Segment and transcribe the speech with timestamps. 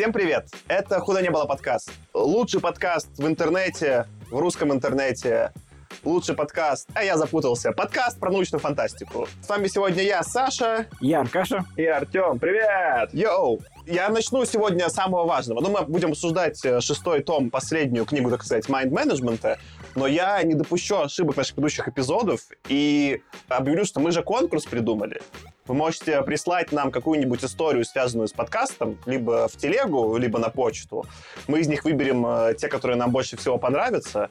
[0.00, 0.48] Всем привет!
[0.66, 1.92] Это «Худо не было» подкаст.
[2.14, 5.52] Лучший подкаст в интернете, в русском интернете,
[6.04, 9.28] лучший подкаст, а я запутался, подкаст про научную фантастику.
[9.42, 10.86] С вами сегодня я, Саша.
[11.02, 11.66] Я Аркаша.
[11.76, 12.38] И Артем.
[12.38, 13.12] Привет!
[13.12, 13.60] Йоу!
[13.84, 15.60] Я начну сегодня с самого важного.
[15.60, 19.58] Ну, мы будем обсуждать э, шестой том, последнюю книгу, так сказать, Mind Management,
[19.96, 25.20] но я не допущу ошибок наших предыдущих эпизодов и объявлю, что мы же конкурс придумали.
[25.70, 31.06] Вы можете прислать нам какую-нибудь историю, связанную с подкастом, либо в телегу, либо на почту.
[31.46, 34.30] Мы из них выберем э, те, которые нам больше всего понравятся,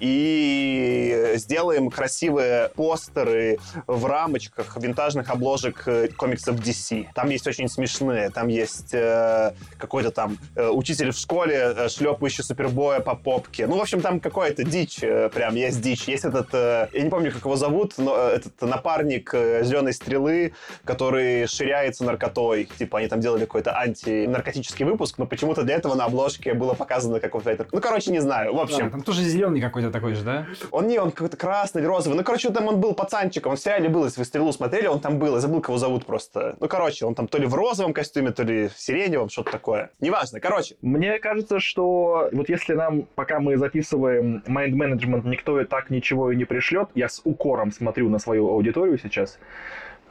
[0.00, 7.08] и сделаем красивые постеры в рамочках винтажных обложек э, комиксов DC.
[7.14, 8.30] Там есть очень смешные.
[8.30, 13.66] Там есть э, какой-то там э, учитель в школе, э, шлепающий супербоя по попке.
[13.66, 16.08] Ну, в общем, там какая-то дичь, э, прям есть дичь.
[16.08, 19.92] Есть этот, э, я не помню, как его зовут, но э, этот напарник э, Зеленой
[19.92, 22.68] Стрелы, который ширяется наркотой.
[22.78, 27.20] Типа они там делали какой-то антинаркотический выпуск, но почему-то для этого на обложке было показано
[27.20, 27.66] какой-то...
[27.72, 28.54] Ну, короче, не знаю.
[28.54, 28.84] В общем...
[28.84, 30.46] Да, там тоже зеленый какой-то такой же, да?
[30.70, 32.16] Он не, он какой-то красный, розовый.
[32.16, 33.50] Ну, короче, там он был пацанчиком.
[33.50, 35.34] Он в сериале был, если вы «Стрелу» смотрели, он там был.
[35.34, 36.56] Я забыл, кого зовут просто.
[36.60, 39.90] Ну, короче, он там то ли в розовом костюме, то ли в сиреневом, что-то такое.
[40.00, 40.40] Неважно.
[40.40, 40.76] Короче.
[40.82, 46.32] Мне кажется, что вот если нам, пока мы записываем Mind Management, никто и так ничего
[46.32, 49.38] и не пришлет, я с укором смотрю на свою аудиторию сейчас,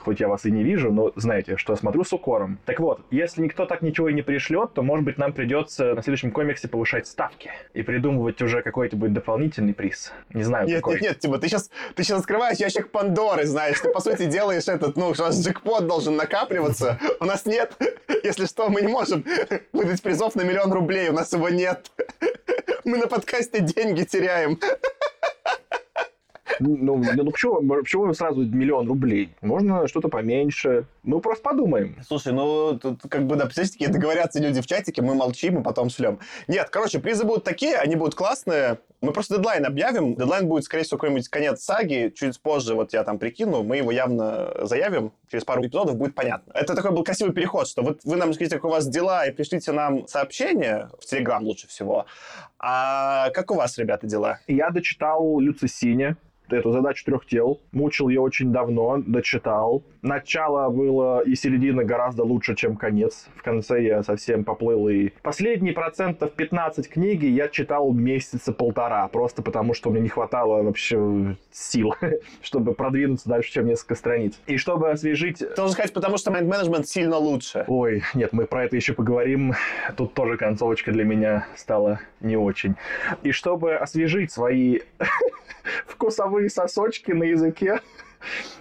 [0.07, 2.59] хоть я вас и не вижу, но знаете, что смотрю с укором.
[2.65, 6.01] Так вот, если никто так ничего и не пришлет, то, может быть, нам придется на
[6.01, 10.13] следующем комиксе повышать ставки и придумывать уже какой-нибудь дополнительный приз.
[10.33, 10.93] Не знаю, Нет, какой.
[10.93, 14.69] нет, нет, Тима, ты сейчас, ты сейчас открываешь ящик Пандоры, знаешь, ты, по сути, делаешь
[14.69, 16.97] этот, ну, у нас джекпот должен накапливаться.
[17.19, 17.75] У нас нет,
[18.23, 19.25] если что, мы не можем
[19.73, 21.91] выдать призов на миллион рублей, у нас его нет.
[22.85, 24.57] Мы на подкасте деньги теряем.
[26.59, 29.35] Ну, ну почему, почему сразу миллион рублей?
[29.41, 30.85] Можно что-то поменьше.
[31.03, 31.97] Мы просто подумаем.
[32.05, 35.63] Слушай, ну, тут как бы, да, представляете, такие договорятся люди в чатике, мы молчим и
[35.63, 36.19] потом шлем.
[36.47, 38.79] Нет, короче, призы будут такие, они будут классные.
[38.99, 40.15] Мы просто дедлайн объявим.
[40.15, 42.11] Дедлайн будет, скорее всего, какой-нибудь конец саги.
[42.15, 45.11] Чуть позже, вот я там прикину, мы его явно заявим.
[45.29, 46.51] Через пару эпизодов будет понятно.
[46.53, 49.31] Это такой был красивый переход, что вот вы нам скажите, как у вас дела, и
[49.31, 52.05] пришлите нам сообщение в Телеграм лучше всего.
[52.59, 54.39] А как у вас, ребята, дела?
[54.47, 56.17] Я дочитал Люцисине,
[56.55, 57.61] эту задачу трех тел.
[57.71, 59.83] Мучил ее очень давно, дочитал.
[60.01, 63.27] Начало было и середина гораздо лучше, чем конец.
[63.35, 65.09] В конце я совсем поплыл и...
[65.21, 71.35] Последние процентов 15 книги я читал месяца полтора, просто потому что мне не хватало вообще
[71.51, 71.93] сил,
[72.41, 74.39] чтобы продвинуться дальше, чем несколько страниц.
[74.47, 75.43] И чтобы освежить...
[75.55, 77.65] Должен сказать, потому что Management сильно лучше.
[77.67, 79.53] Ой, нет, мы про это еще поговорим.
[79.95, 82.75] Тут тоже концовочка для меня стала не очень.
[83.23, 84.79] И чтобы освежить свои
[85.87, 87.81] вкусовые сосочки на языке,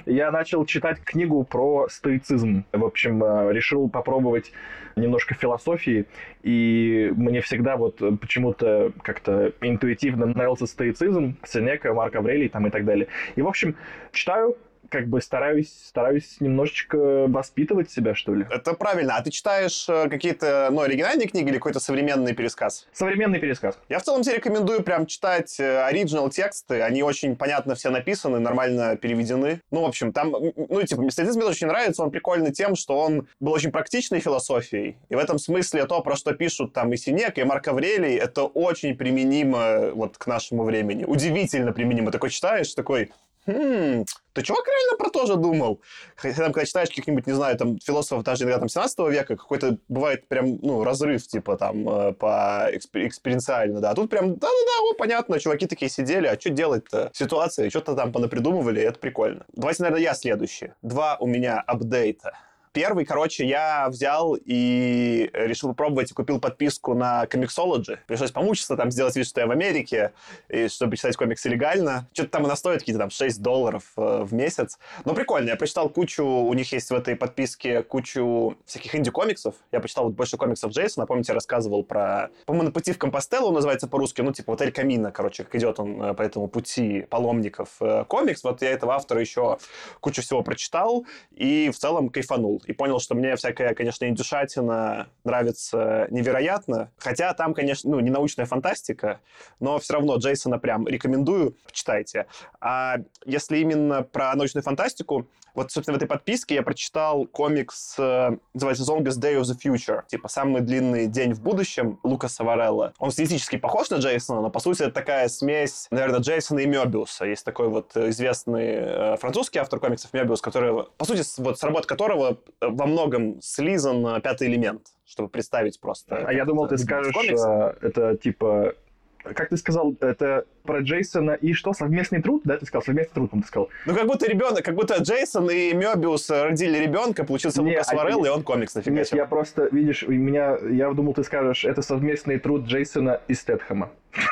[0.06, 2.64] я начал читать книгу про стоицизм.
[2.72, 4.53] В общем, э, решил попробовать
[4.97, 6.06] немножко философии,
[6.42, 12.84] и мне всегда вот почему-то как-то интуитивно нравился стоицизм, Сенека, Марк Аврелий там и так
[12.84, 13.09] далее.
[13.34, 13.76] И, в общем,
[14.12, 14.56] читаю,
[14.91, 18.47] как бы стараюсь, стараюсь немножечко воспитывать себя, что ли.
[18.50, 19.16] Это правильно.
[19.16, 22.86] А ты читаешь э, какие-то, ну, оригинальные книги или какой-то современный пересказ?
[22.92, 23.78] Современный пересказ.
[23.88, 26.82] Я в целом тебе рекомендую прям читать э, оригинал тексты.
[26.82, 29.60] Они очень понятно все написаны, нормально переведены.
[29.70, 32.03] Ну, в общем, там, ну, типа, Мистицизм мне очень нравится.
[32.03, 34.97] Он прикольный тем, что он был очень практичной философией.
[35.08, 38.44] И в этом смысле то, про что пишут там и Синек, и Марк Аврелий, это
[38.44, 41.04] очень применимо вот к нашему времени.
[41.04, 42.10] Удивительно применимо.
[42.10, 43.10] Такой читаешь, такой,
[43.47, 45.81] хм, ты чувак реально про то же думал?
[46.17, 49.78] Хотя там, когда читаешь каких-нибудь, не знаю, там, философов даже иногда там 17 века, какой-то
[49.89, 53.91] бывает прям, ну, разрыв, типа, там, э, по экспер- да.
[53.91, 57.10] А тут прям, да-да-да, о, понятно, чуваки такие сидели, а что делать-то?
[57.13, 59.45] Ситуация, что-то там понапридумывали, это прикольно.
[59.54, 60.72] Давайте, наверное, я следующий.
[60.83, 62.33] Два у меня апдейта.
[62.77, 68.01] Первый, короче, я взял и решил попробовать купил подписку на Comixology.
[68.07, 70.13] Пришлось помучиться, там, сделать вид, что я в Америке,
[70.51, 72.07] и чтобы читать комиксы легально.
[72.13, 74.78] Что-то там она стоит какие-то там 6 долларов э, в месяц.
[75.07, 79.55] Но прикольно, я прочитал кучу, у них есть в этой подписке кучу всяких инди-комиксов.
[79.73, 82.28] Я почитал вот больше комиксов Джейсона, помните, я рассказывал про...
[82.45, 85.55] По-моему, на пути в Компостелло он называется по-русски, ну, типа, вот Эль Камина, короче, как
[85.55, 88.45] идет он э, по этому пути паломников э, комикс.
[88.45, 89.57] Вот я этого автора еще
[90.01, 96.07] кучу всего прочитал и в целом кайфанул и понял, что мне всякая, конечно, индюшатина нравится
[96.10, 96.91] невероятно.
[96.98, 99.21] Хотя там, конечно, ну, не научная фантастика,
[99.60, 102.27] но все равно Джейсона прям рекомендую, почитайте.
[102.60, 108.36] А если именно про научную фантастику, вот, собственно, в этой подписке я прочитал комикс, э,
[108.53, 112.92] называется Longest Day of the Future, типа «Самый длинный день в будущем» Лукаса Варелла.
[112.98, 117.24] Он стилистически похож на Джейсона, но, по сути, это такая смесь, наверное, Джейсона и Мёбиуса.
[117.24, 121.86] Есть такой вот известный э, французский автор комиксов Мёбиус, который, по сути, вот с работ
[121.86, 126.16] которого во многом слизан э, пятый элемент, чтобы представить просто.
[126.16, 128.74] А я думал, ты в скажешь, э, это типа...
[129.22, 132.42] Как ты сказал, это про Джейсона и что, совместный труд?
[132.44, 133.68] Да, ты сказал, совместный труд, по-моему, ты сказал.
[133.84, 137.97] Ну, как будто ребенок, как будто Джейсон и Мёбиус родили ребенка, получился Не, Лукас а-
[137.97, 139.16] Варелл, и он комикс Нет, нафигачил.
[139.16, 143.91] я просто, видишь, у меня, я думал, ты скажешь, это совместный труд Джейсона и Стэтхэма.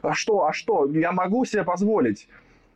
[0.00, 0.86] А что, а что?
[0.86, 2.28] Я могу себе позволить.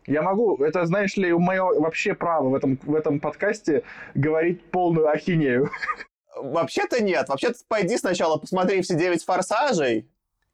[0.06, 3.82] Я могу, это, знаешь ли, мое вообще право в этом, в этом подкасте
[4.14, 5.70] говорить полную ахинею.
[6.36, 7.28] Вообще-то нет.
[7.28, 10.08] Вообще-то пойди сначала посмотри все 9 форсажей,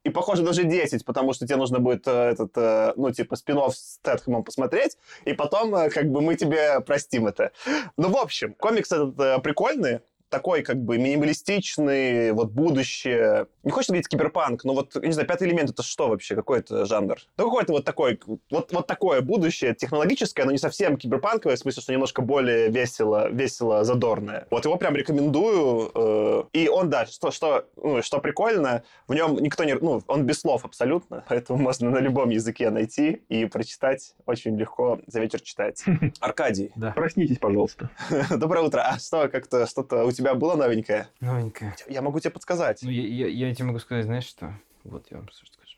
[0.06, 3.58] и, похоже, даже 10, потому что тебе нужно будет э, этот, э, ну, типа, спин
[3.68, 7.50] с Тетхэмом посмотреть, и потом, э, как бы, мы тебе простим это.
[7.96, 13.46] Ну, в общем, комикс этот э, прикольный, такой, как бы, минималистичный, вот, будущее.
[13.62, 16.34] Не хочется говорить киберпанк, но вот, не знаю, пятый элемент это что вообще?
[16.34, 17.16] Какой это жанр?
[17.36, 18.18] Ну, какой-то вот такой,
[18.50, 23.28] вот, вот такое будущее, технологическое, но не совсем киберпанковое, в смысле, что немножко более весело,
[23.30, 24.46] весело задорное.
[24.50, 25.90] Вот его прям рекомендую.
[25.94, 29.74] э, И он, да, что, что, ну, что прикольно, в нем никто не...
[29.74, 35.00] Ну, он без слов абсолютно, поэтому можно на любом языке найти и прочитать очень легко
[35.06, 35.84] за вечер читать.
[36.20, 36.92] Аркадий, Да.
[36.92, 37.90] Проснитесь, пожалуйста.
[38.30, 38.80] доброе утро.
[38.80, 41.08] А что, как-то что-то у тебя было новенькое?
[41.20, 41.76] Новенькая.
[41.88, 42.82] Я могу тебе подсказать.
[42.82, 44.58] Ну, я, я, я тебе могу сказать, знаешь что?
[44.84, 45.76] Вот я вам что скажу.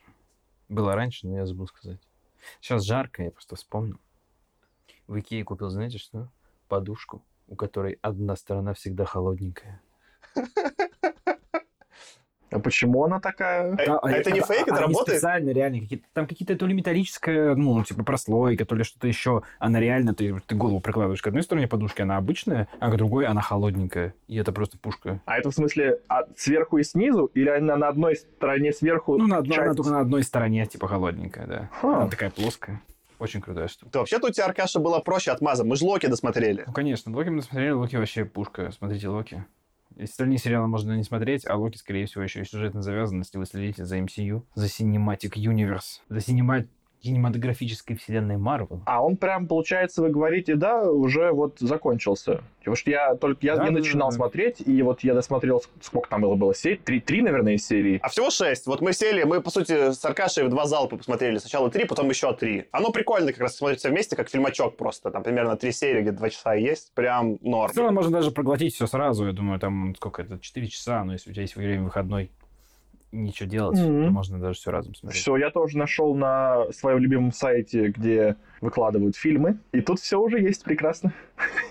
[0.68, 2.00] Было раньше, но я забыл сказать.
[2.60, 3.98] Сейчас жарко, я просто вспомнил.
[5.06, 6.28] В Икее купил, знаете что?
[6.68, 9.80] Подушку, у которой одна сторона всегда холодненькая.
[12.50, 13.74] А почему она такая?
[13.76, 15.18] Да, а это не фейк, это они работает?
[15.18, 15.80] специально, реально.
[15.80, 19.42] какие-то- там какие-то то ли металлическая, ну, типа прослойка, то ли что-то еще.
[19.58, 23.26] Она реально, ты, ты голову прикладываешь к одной стороне подушки, она обычная, а к другой
[23.26, 24.14] она холодненькая.
[24.26, 25.20] И это просто пушка.
[25.26, 27.30] А это в смысле а сверху и снизу?
[27.34, 29.16] Или она на одной стороне сверху?
[29.18, 29.76] Ну, на одной, она часть?
[29.76, 31.70] только на одной стороне, типа холодненькая, да.
[31.80, 31.96] Ха.
[31.98, 32.80] Она такая плоская.
[33.18, 33.90] Очень крутая штука.
[33.90, 35.64] То вообще-то у тебя, Аркаша, было проще отмаза.
[35.64, 36.62] Мы же Локи досмотрели.
[36.66, 38.70] Ну, конечно, Локи мы смотрели, Локи вообще пушка.
[38.70, 39.44] Смотрите Локи.
[39.98, 43.46] Остальные сериалы можно не смотреть, а Локи, скорее всего, еще и сюжетно завязан, если вы
[43.46, 46.66] следите за MCU, за Cinematic Universe, за синема...
[47.02, 48.80] кинематографической вселенной Марвел.
[48.86, 52.42] А он прям, получается, вы говорите, да, уже вот закончился.
[52.58, 54.16] Потому что я только я, Да, я начинал да, да.
[54.16, 56.76] смотреть, и вот я досмотрел, ск- сколько там было, было серий?
[56.76, 57.98] Три, три, наверное, из серии.
[58.02, 58.66] А всего шесть.
[58.66, 61.38] Вот мы сели, мы, по сути, с Аркашей в два залпа посмотрели.
[61.38, 62.66] Сначала три, потом еще три.
[62.72, 65.10] Оно прикольно как раз смотрится вместе, как фильмачок просто.
[65.10, 66.92] Там примерно три серии, где два часа есть.
[66.94, 67.72] Прям В норм.
[67.72, 71.30] целом можно даже проглотить все сразу, я думаю, там сколько это, 4 часа, но если
[71.30, 72.30] у тебя есть время выходной,
[73.12, 75.20] ничего делать, то можно даже все разом смотреть.
[75.20, 80.40] Все, я тоже нашел на своем любимом сайте, где выкладывают фильмы, и тут все уже
[80.40, 81.12] есть прекрасно.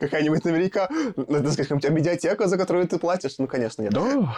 [0.00, 3.38] Какая-нибудь наверняка, надо сказать, у тебя медиатека, за которую ты платишь?
[3.38, 3.92] Ну, конечно, нет.
[3.92, 4.36] Да.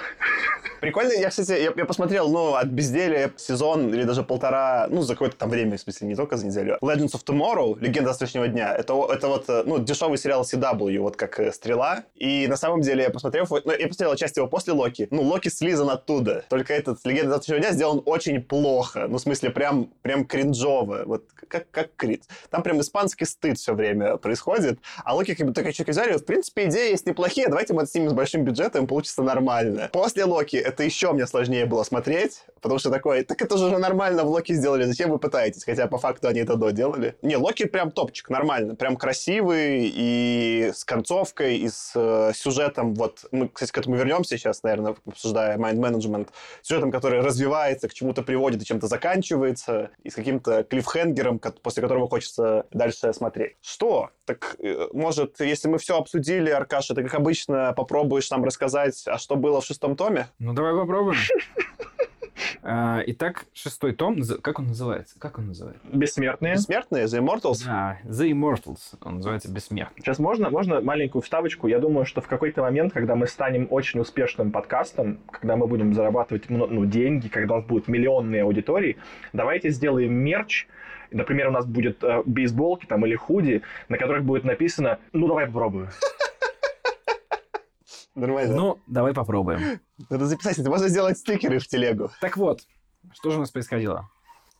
[0.80, 5.12] Прикольно, я, кстати, я, я посмотрел, ну, от безделия сезон или даже полтора, ну, за
[5.12, 6.78] какое-то там время, в смысле, не только за неделю.
[6.80, 11.16] Legends of Tomorrow, Легенда завтрашнего дня, это, это вот, э, ну, дешевый сериал CW, вот
[11.16, 12.04] как э, «Стрела».
[12.14, 15.06] И на самом деле я посмотрел, ну, я посмотрел часть его после Локи.
[15.10, 16.39] Ну, Локи слизан оттуда.
[16.48, 19.06] Только этот Легенда завтрашнего дня сделан очень плохо.
[19.08, 21.02] Ну, в смысле, прям, прям кринжово.
[21.06, 22.24] Вот как, как крит.
[22.50, 24.78] Там прям испанский стыд все время происходит.
[25.04, 28.10] А Локи как бы такая взяли, в принципе, идеи есть неплохие, давайте мы это снимем
[28.10, 29.88] с большим бюджетом, получится нормально.
[29.92, 33.78] После Локи это еще мне сложнее было смотреть, потому что такое, так это же уже
[33.78, 35.64] нормально в Локи сделали, зачем вы пытаетесь?
[35.64, 37.16] Хотя по факту они это до делали.
[37.22, 43.24] Не, Локи прям топчик, нормально, прям красивый и с концовкой, и с э, сюжетом, вот,
[43.30, 46.28] мы, кстати, к этому вернемся сейчас, наверное, обсуждая Mind Management,
[46.62, 52.08] сюжетом, который развивается, к чему-то приводит и чем-то заканчивается, и с каким-то клиффхенгером, после которого
[52.08, 53.56] хочется дальше смотреть.
[53.60, 54.10] Что?
[54.24, 59.18] Так, э, может, если мы все обсудили, Аркаша, ты, как обычно, попробуешь нам рассказать, а
[59.18, 60.28] что было в шестом томе?
[60.38, 61.18] Ну, давай попробуем.
[62.62, 65.18] А, Итак, шестой том, как он называется?
[65.18, 65.82] Как он называется?
[65.92, 66.54] Бессмертные.
[66.54, 67.64] Бессмертные, The Immortals?
[67.64, 70.02] Да, The Immortals, он называется Бессмертный.
[70.02, 71.66] Сейчас можно, можно маленькую вставочку?
[71.66, 75.94] Я думаю, что в какой-то момент, когда мы станем очень успешным подкастом, когда мы будем
[75.94, 78.96] зарабатывать ну, деньги, когда у нас будут миллионные аудитории,
[79.32, 80.66] давайте сделаем мерч.
[81.10, 85.46] Например, у нас будет э, бейсболки там или худи, на которых будет написано «Ну, давай
[85.46, 85.88] попробую».
[88.14, 88.54] Нормально.
[88.54, 89.80] Ну, давай попробуем.
[90.10, 92.10] Надо записать, это можно сделать стикеры в телегу.
[92.20, 92.62] Так вот,
[93.12, 94.08] что же у нас происходило?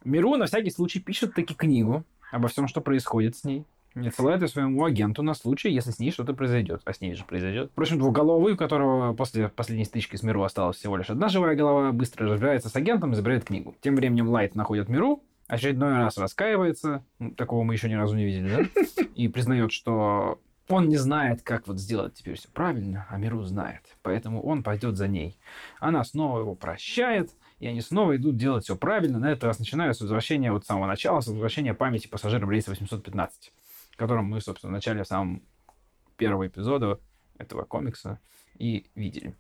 [0.05, 3.65] Миру на всякий случай пишет таки книгу обо всем, что происходит с ней.
[3.97, 6.81] И отсылает ее своему агенту на случай, если с ней что-то произойдет.
[6.85, 7.71] А с ней же произойдет.
[7.73, 11.91] Впрочем, двухголовый, у которого после последней стычки с Миру осталась всего лишь одна живая голова,
[11.91, 13.75] быстро разбирается с агентом и забирает книгу.
[13.81, 18.25] Тем временем Лайт находит Миру, очередной раз раскаивается, ну, такого мы еще ни разу не
[18.25, 19.03] видели, да?
[19.17, 20.39] И признает, что
[20.71, 23.83] он не знает, как вот сделать теперь все правильно, а Миру знает.
[24.03, 25.39] Поэтому он пойдет за ней.
[25.79, 29.19] Она снова его прощает, и они снова идут делать все правильно.
[29.19, 32.71] На этот раз начинаю с возвращения вот с самого начала, с возвращения памяти пассажирам рейса
[32.71, 33.53] 815,
[33.95, 35.41] о котором мы, собственно, в начале самого
[36.17, 37.01] первого эпизода
[37.39, 38.21] этого комикса
[38.59, 39.35] и видели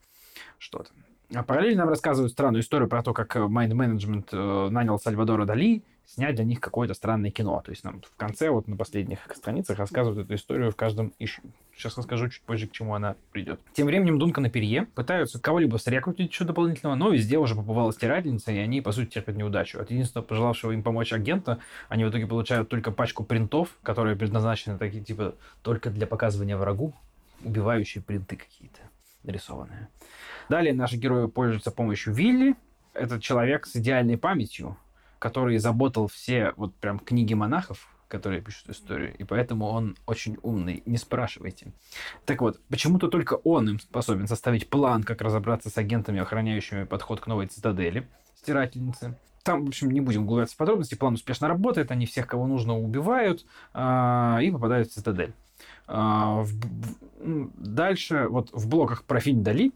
[0.58, 0.90] что-то.
[1.32, 5.84] А параллельно нам рассказывают странную историю про то, как Mind Management э, нанял Сальвадора Дали
[6.14, 7.62] снять для них какое-то странное кино.
[7.64, 11.42] То есть нам в конце, вот на последних страницах рассказывают эту историю в каждом ищу.
[11.76, 13.60] Сейчас расскажу чуть позже, к чему она придет.
[13.72, 18.52] Тем временем Дункан и Перье пытаются кого-либо срекрутить еще дополнительного, но везде уже побывала стирательница,
[18.52, 19.80] и они, по сути, терпят неудачу.
[19.80, 24.78] От единственного пожелавшего им помочь агента, они в итоге получают только пачку принтов, которые предназначены
[24.78, 26.92] такие, типа, только для показывания врагу,
[27.44, 28.80] убивающие принты какие-то
[29.22, 29.88] нарисованные.
[30.48, 32.56] Далее наши герои пользуются помощью Вилли.
[32.92, 34.76] Это человек с идеальной памятью,
[35.20, 40.82] который заботал все вот прям книги монахов, которые пишут историю, и поэтому он очень умный,
[40.86, 41.72] не спрашивайте.
[42.26, 47.20] Так вот, почему-то только он им способен составить план, как разобраться с агентами, охраняющими подход
[47.20, 49.16] к новой цитадели, стирательницы.
[49.44, 52.76] Там, в общем, не будем углубляться в подробности, план успешно работает, они всех, кого нужно,
[52.76, 55.32] убивают а, и попадают в цитадель.
[55.86, 56.50] А, в,
[57.58, 59.72] дальше, вот в блоках про фильм Дали,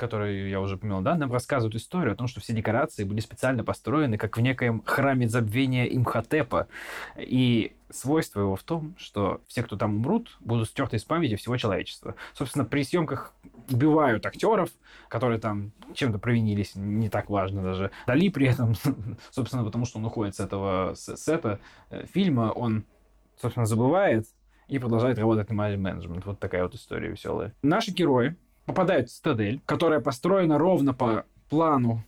[0.00, 3.62] которую я уже упомянул, да, нам рассказывают историю о том, что все декорации были специально
[3.62, 6.68] построены как в некоем храме забвения Имхотепа.
[7.18, 11.58] И свойство его в том, что все, кто там умрут, будут стерты из памяти всего
[11.58, 12.14] человечества.
[12.32, 13.34] Собственно, при съемках
[13.70, 14.70] убивают актеров,
[15.08, 17.90] которые там чем-то провинились, не так важно даже.
[18.06, 18.74] Дали при этом,
[19.30, 22.84] собственно, потому что он уходит с этого сета э, фильма, он,
[23.38, 24.26] собственно, забывает
[24.66, 26.24] и продолжает работать на менеджмент.
[26.24, 27.52] Вот такая вот история веселая.
[27.60, 28.36] Наши герои
[28.70, 32.04] попадают в цитадель, которая построена ровно по плану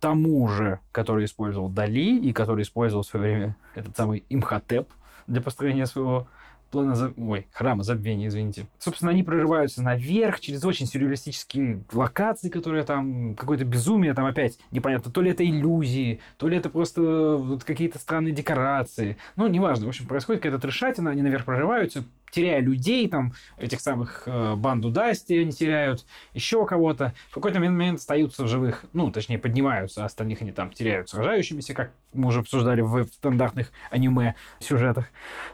[0.00, 4.88] тому же, который использовал Дали и который использовал в свое время этот самый Имхотеп
[5.26, 6.26] для построения своего
[6.70, 7.12] плана, за...
[7.16, 8.66] ой, храма забвения, извините.
[8.78, 15.10] Собственно, они прорываются наверх через очень сюрреалистические локации, которые там, какое-то безумие, там опять непонятно,
[15.10, 19.16] то ли это иллюзии, то ли это просто вот какие-то странные декорации.
[19.36, 24.22] Ну, неважно, в общем, происходит какая-то трешатина, они наверх прорываются, теряя людей, там, этих самых
[24.26, 26.04] э, банду Дасти они теряют,
[26.34, 27.14] еще кого-то.
[27.30, 31.74] В какой-то момент остаются в живых, ну, точнее, поднимаются, а остальных они там теряют сражающимися,
[31.74, 35.06] как мы уже обсуждали в, стандартных аниме-сюжетах.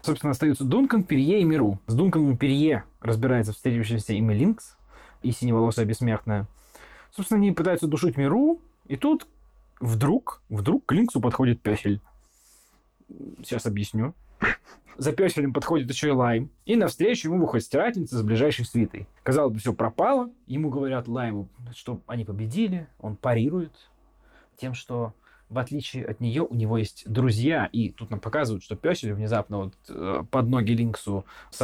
[0.02, 1.81] Собственно, остаются Дункан, Перье и Миру.
[1.87, 4.76] С Дунканом Перье разбирается встретившийся им Линкс
[5.23, 6.47] и синеволосая бессмертная.
[7.11, 9.26] Собственно, они пытаются душить Миру, и тут
[9.81, 12.00] вдруг, вдруг к Линксу подходит Пёсель.
[13.38, 14.14] Сейчас объясню.
[14.97, 19.09] За пёселем подходит еще и Лайм, и навстречу ему выходит стирательница с ближайшей свитой.
[19.25, 20.31] Казалось бы, все пропало.
[20.47, 22.87] Ему говорят Лайму, что они победили.
[23.00, 23.73] Он парирует
[24.57, 25.12] тем, что
[25.49, 29.59] в отличие от нее, у него есть друзья, и тут нам показывают, что песель внезапно
[29.59, 31.59] вот э, под ноги Линксу с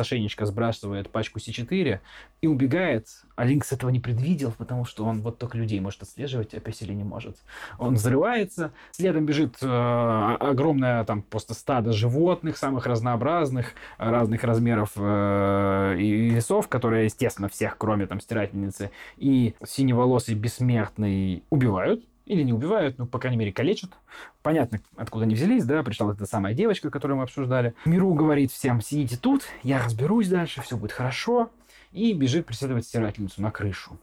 [0.47, 2.01] сбрасывает пачку С4
[2.43, 6.55] и убегает, а Линкс этого не предвидел, потому что он вот только людей может отслеживать,
[6.55, 7.39] а песели не может.
[7.79, 15.97] Он взрывается, следом бежит э, огромное там просто стадо животных, самых разнообразных, разных размеров э,
[15.99, 22.97] и весов, которые, естественно, всех, кроме там стирательницы, и синеволосый бессмертный убивают, или не убивают,
[22.99, 23.91] ну, по крайней мере, калечат.
[24.43, 27.75] Понятно, откуда они взялись, да, пришла эта самая девочка, которую мы обсуждали.
[27.85, 31.51] Миру говорит всем, сидите тут, я разберусь дальше, все будет хорошо.
[31.91, 33.99] И бежит преследовать стирательницу на крышу.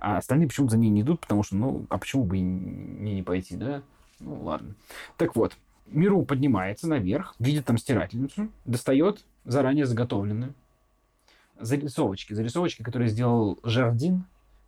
[0.00, 3.16] А остальные почему-то за ней не идут, потому что, ну, а почему бы и не,
[3.16, 3.82] не пойти, да?
[4.20, 4.74] Ну, ладно.
[5.18, 5.54] Так вот,
[5.86, 10.54] Миру поднимается наверх, видит там стирательницу, достает заранее заготовленные
[11.60, 12.32] зарисовочки.
[12.32, 14.24] Зарисовочки, которые сделал Жардин,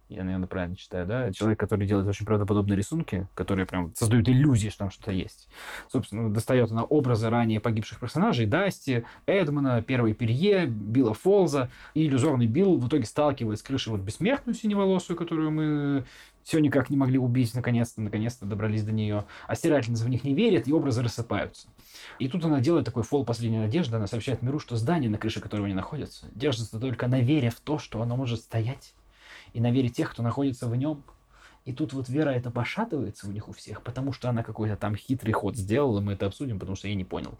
[0.08, 4.68] я, наверное, правильно читаю, да, человек, который делает очень правдоподобные рисунки, которые прям создают иллюзии,
[4.68, 5.48] что там что-то есть.
[5.90, 12.46] Собственно, достает она образы ранее погибших персонажей, Дасти, Эдмона, Первой Перье, Билла Фолза, и иллюзорный
[12.46, 16.04] Билл в итоге сталкивает с крышей вот бессмертную синеволосую, которую мы
[16.42, 19.26] все никак не могли убить, наконец-то, наконец-то добрались до нее.
[19.46, 21.68] А стирательница в них не верит, и образы рассыпаются.
[22.18, 25.42] И тут она делает такой фол последней надежды, она сообщает миру, что здание, на крыше
[25.42, 28.94] которого они находятся, держится только на вере в то, что оно может стоять
[29.52, 31.04] и на вере тех, кто находится в нем.
[31.68, 34.96] И тут вот вера эта пошатывается у них у всех, потому что она какой-то там
[34.96, 37.34] хитрый ход сделала, мы это обсудим, потому что я не понял.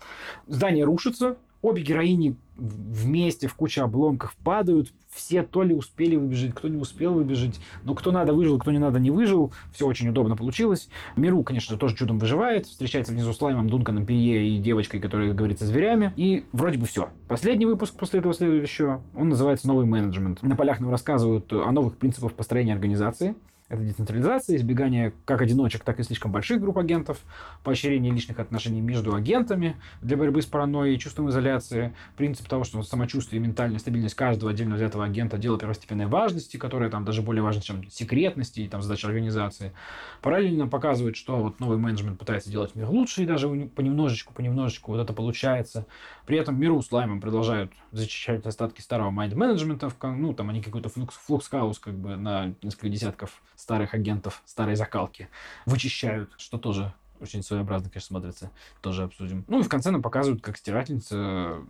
[0.47, 6.69] Здание рушится, обе героини вместе в куче обломков падают, все то ли успели выбежать, кто
[6.69, 10.37] не успел выбежать, но кто надо выжил, кто не надо не выжил, все очень удобно
[10.37, 10.91] получилось.
[11.17, 15.65] Миру, конечно, тоже чудом выживает, встречается внизу с Лаймом, Дунканом, Перье и девочкой, которая говорится
[15.65, 17.09] зверями, и вроде бы все.
[17.29, 20.43] Последний выпуск после этого следует еще, он называется «Новый менеджмент».
[20.43, 23.35] На полях нам рассказывают о новых принципах построения организации,
[23.69, 27.19] Это децентрализация, избегание как одиночек, так и слишком больших групп агентов,
[27.63, 33.43] поощрение личных отношений между агентами для борьбы с паранойей чувством изоляции, принцип того, что самочувствие
[33.43, 37.61] и ментальная стабильность каждого отдельно взятого агента– дело первостепенной важности, которое там даже более важно,
[37.61, 39.75] чем секретности и там задача организации.
[40.23, 45.01] Параллельно показывает, что вот новый менеджмент пытается делать мир лучше, и даже понемножечку, понемножечку вот
[45.01, 45.87] это получается.
[46.25, 50.63] При этом Меру с Лаймом продолжают зачищать остатки старого mind management а, ну, там они
[50.63, 55.29] какой-то flux, flux house как бы на несколько десятков старых агентов старой закалки
[55.67, 58.51] вычищают, что тоже очень своеобразно, конечно, смотрится.
[58.81, 59.45] Тоже обсудим.
[59.49, 61.61] Ну и в конце нам показывают, как стирательница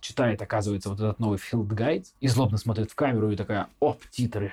[0.00, 4.02] читает, оказывается, вот этот новый field guide и злобно смотрит в камеру и такая, оп,
[4.10, 4.52] титры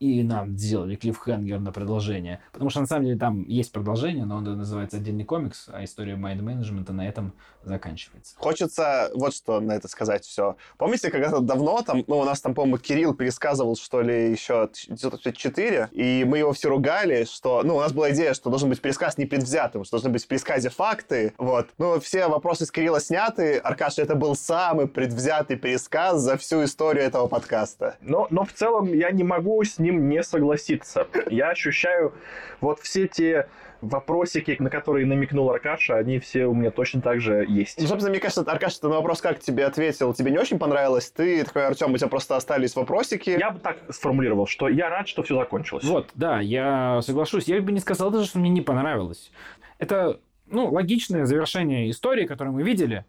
[0.00, 2.40] и нам сделали клиффхенгер на продолжение.
[2.52, 6.16] Потому что на самом деле там есть продолжение, но он называется отдельный комикс, а история
[6.16, 8.36] майнд-менеджмента на этом заканчивается.
[8.38, 10.56] Хочется вот что на это сказать все.
[10.78, 15.88] Помните, когда-то давно там, ну, у нас там, по-моему, Кирилл пересказывал, что ли, еще 4,
[15.92, 19.18] и мы его все ругали, что, ну, у нас была идея, что должен быть пересказ
[19.18, 21.68] непредвзятым, что должны быть в пересказе факты, вот.
[21.78, 23.58] Ну, все вопросы с Кирилла сняты.
[23.58, 27.96] Аркаша, это был самый предвзятый пересказ за всю историю этого подкаста.
[28.00, 31.06] Но, но в целом я не могу с ним не согласиться.
[31.30, 32.14] Я ощущаю
[32.60, 33.48] вот все те
[33.80, 37.80] вопросики, на которые намекнул Аркаша, они все у меня точно так же есть.
[37.80, 41.10] Ну, собственно, мне кажется, Аркаша, ты на вопрос, как тебе ответил, тебе не очень понравилось?
[41.10, 43.30] Ты такой, Артем, у тебя просто остались вопросики.
[43.30, 45.84] Я бы так сформулировал, что я рад, что все закончилось.
[45.84, 47.44] Вот, да, я соглашусь.
[47.44, 49.30] Я бы не сказал даже, что мне не понравилось.
[49.78, 53.04] Это, ну, логичное завершение истории, которую мы видели,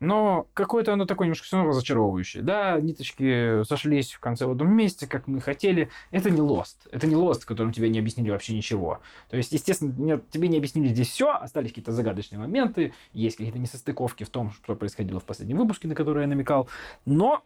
[0.00, 2.42] но какое-то оно такое немножко все равно разочаровывающее.
[2.42, 5.90] Да, ниточки сошлись в конце в одном месте, как мы хотели.
[6.10, 6.76] Это не Lost.
[6.90, 9.00] Это не Lost, в котором тебе не объяснили вообще ничего.
[9.30, 13.58] То есть, естественно, нет, тебе не объяснили здесь все, остались какие-то загадочные моменты, есть какие-то
[13.58, 16.68] несостыковки в том, что происходило в последнем выпуске, на который я намекал.
[17.06, 17.42] Но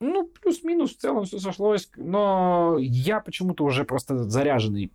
[0.00, 1.90] ну, плюс-минус в целом все сошлось.
[1.96, 4.90] Но я почему-то уже просто заряженный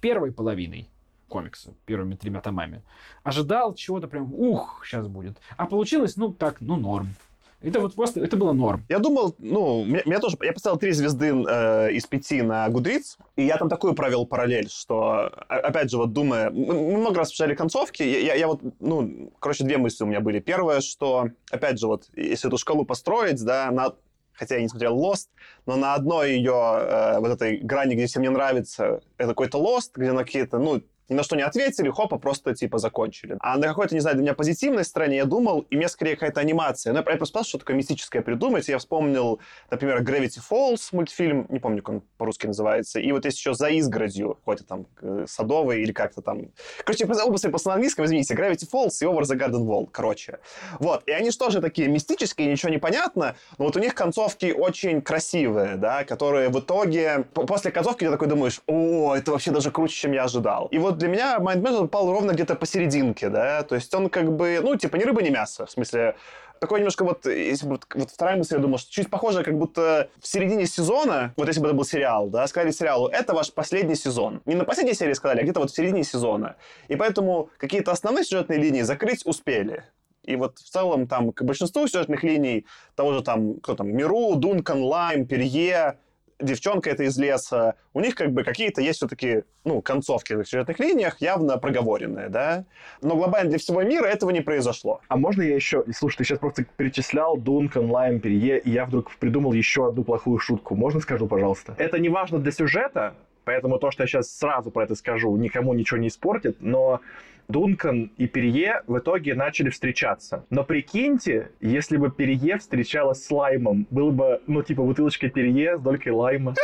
[0.00, 0.90] первой половиной
[1.28, 2.82] комикса первыми тремя томами.
[3.22, 5.38] Ожидал чего-то прям, ух, сейчас будет.
[5.56, 7.14] А получилось, ну, так, ну, норм.
[7.60, 8.84] Это вот просто, это было норм.
[8.88, 13.18] Я думал, ну, меня, меня тоже, я поставил три звезды э, из пяти на Goodreads,
[13.34, 17.56] и я там такую провел параллель, что, опять же, вот думая, мы много раз обсуждали
[17.56, 20.38] концовки, я, я, я вот, ну, короче, две мысли у меня были.
[20.38, 23.92] Первое, что, опять же, вот, если эту шкалу построить, да, на,
[24.34, 25.26] хотя я не смотрел Lost,
[25.66, 29.90] но на одной ее, э, вот этой грани, где всем не нравится, это какой-то Lost,
[29.96, 33.36] где на какие-то, ну, ни на что не ответили, хопа, просто типа закончили.
[33.40, 36.40] А на какой-то, не знаю, для меня позитивной стороне я думал, и мне скорее какая-то
[36.40, 36.92] анимация.
[36.92, 38.68] Ну, я просто пытался что такое мистическое придумать.
[38.68, 39.40] Я вспомнил,
[39.70, 43.00] например, Gravity Falls мультфильм, не помню, как он по-русски называется.
[43.00, 46.50] И вот есть еще «За изгородью», какой-то там э, садовый или как-то там.
[46.84, 50.38] Короче, образы просто на английском, извините, Gravity Falls и Over the Garden Wall, короче.
[50.78, 51.02] Вот.
[51.06, 55.00] И они же тоже такие мистические, ничего не понятно, но вот у них концовки очень
[55.00, 57.24] красивые, да, которые в итоге...
[57.34, 60.66] После концовки ты такой думаешь, о, это вообще даже круче, чем я ожидал.
[60.66, 64.34] И вот для меня Mind Management упал ровно где-то посерединке, да, то есть он как
[64.34, 66.16] бы, ну, типа, ни рыба, ни мясо, в смысле,
[66.60, 70.10] такой немножко вот, если вот, вот вторая мысль, я думал, что чуть похоже, как будто
[70.20, 73.94] в середине сезона, вот если бы это был сериал, да, сказали сериалу, это ваш последний
[73.94, 74.42] сезон.
[74.44, 76.56] Не на последней серии сказали, а где-то вот в середине сезона.
[76.88, 79.84] И поэтому какие-то основные сюжетные линии закрыть успели.
[80.24, 84.34] И вот в целом там к большинству сюжетных линий того же там, кто там, Миру,
[84.34, 85.98] Дункан, Лайм, Перье,
[86.40, 90.78] девчонка это из леса, у них как бы какие-то есть все-таки, ну, концовки в сюжетных
[90.78, 92.64] линиях явно проговоренные, да.
[93.02, 95.00] Но глобально для всего мира этого не произошло.
[95.08, 95.84] А можно я еще...
[95.94, 100.38] Слушай, ты сейчас просто перечислял Дункан, Лайм, Перье, и я вдруг придумал еще одну плохую
[100.38, 100.74] шутку.
[100.74, 101.74] Можно скажу, пожалуйста?
[101.78, 105.74] Это не важно для сюжета, поэтому то, что я сейчас сразу про это скажу, никому
[105.74, 107.00] ничего не испортит, но
[107.48, 110.44] Дункан и Перье в итоге начали встречаться.
[110.50, 115.80] Но прикиньте, если бы Перье встречалась с Лаймом, было бы, ну, типа, бутылочка Перье с
[115.80, 116.54] долькой Лайма.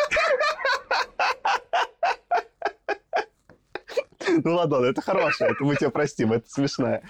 [4.43, 7.03] Ну ладно, это хорошее, это мы тебя простим, это смешное.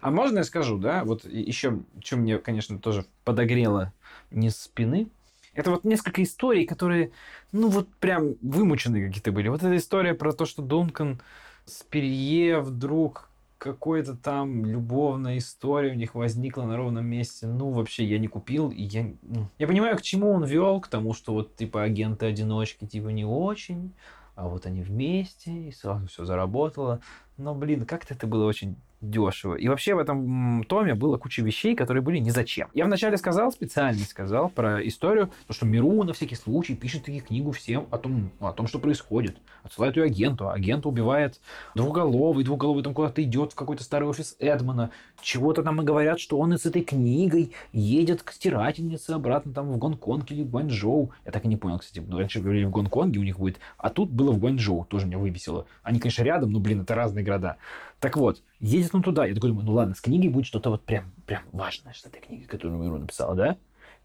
[0.00, 1.04] А можно я скажу, да?
[1.04, 3.92] Вот еще, что мне, конечно, тоже подогрело
[4.30, 5.08] не спины,
[5.54, 7.12] это вот несколько историй, которые,
[7.52, 9.48] ну вот прям вымученные какие-то были.
[9.48, 11.20] Вот эта история про то, что Дункан
[11.66, 17.46] с Перье вдруг какой-то там любовная история у них возникла на ровном месте.
[17.46, 18.70] Ну, вообще, я не купил.
[18.70, 22.86] И я, ну, я понимаю, к чему он вел, к тому, что вот, типа, агенты-одиночки,
[22.86, 23.92] типа, не очень,
[24.34, 27.00] а вот они вместе, и сразу все заработало.
[27.36, 29.54] Но, блин, как-то это было очень дешево.
[29.54, 32.68] И вообще в этом томе было куча вещей, которые были ни зачем.
[32.72, 37.20] Я вначале сказал, специально сказал про историю, то, что Миру на всякий случай пишет таки
[37.20, 39.36] книгу всем о том, о том, что происходит.
[39.62, 40.48] Отсылает ее агенту.
[40.48, 41.40] Агент убивает
[41.74, 44.90] двуголовый, двуголовый там куда-то идет в какой-то старый офис Эдмана.
[45.20, 49.72] Чего-то там и говорят, что он и с этой книгой едет к стирательнице обратно там
[49.72, 51.10] в Гонконг или в Гуанчжоу.
[51.24, 52.04] Я так и не понял, кстати.
[52.10, 54.86] Раньше говорили в Гонконге у них будет, а тут было в Гуанчжоу.
[54.86, 55.66] Тоже меня выбесило.
[55.82, 57.56] Они, конечно, рядом, но, блин, это разные города.
[58.00, 59.26] Так вот, едет он туда.
[59.26, 62.20] Я такой думаю, ну ладно, с книгой будет что-то вот прям, прям важное, с этой
[62.20, 63.56] книгой, которую Миру написала, да?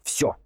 [0.02, 0.36] Все.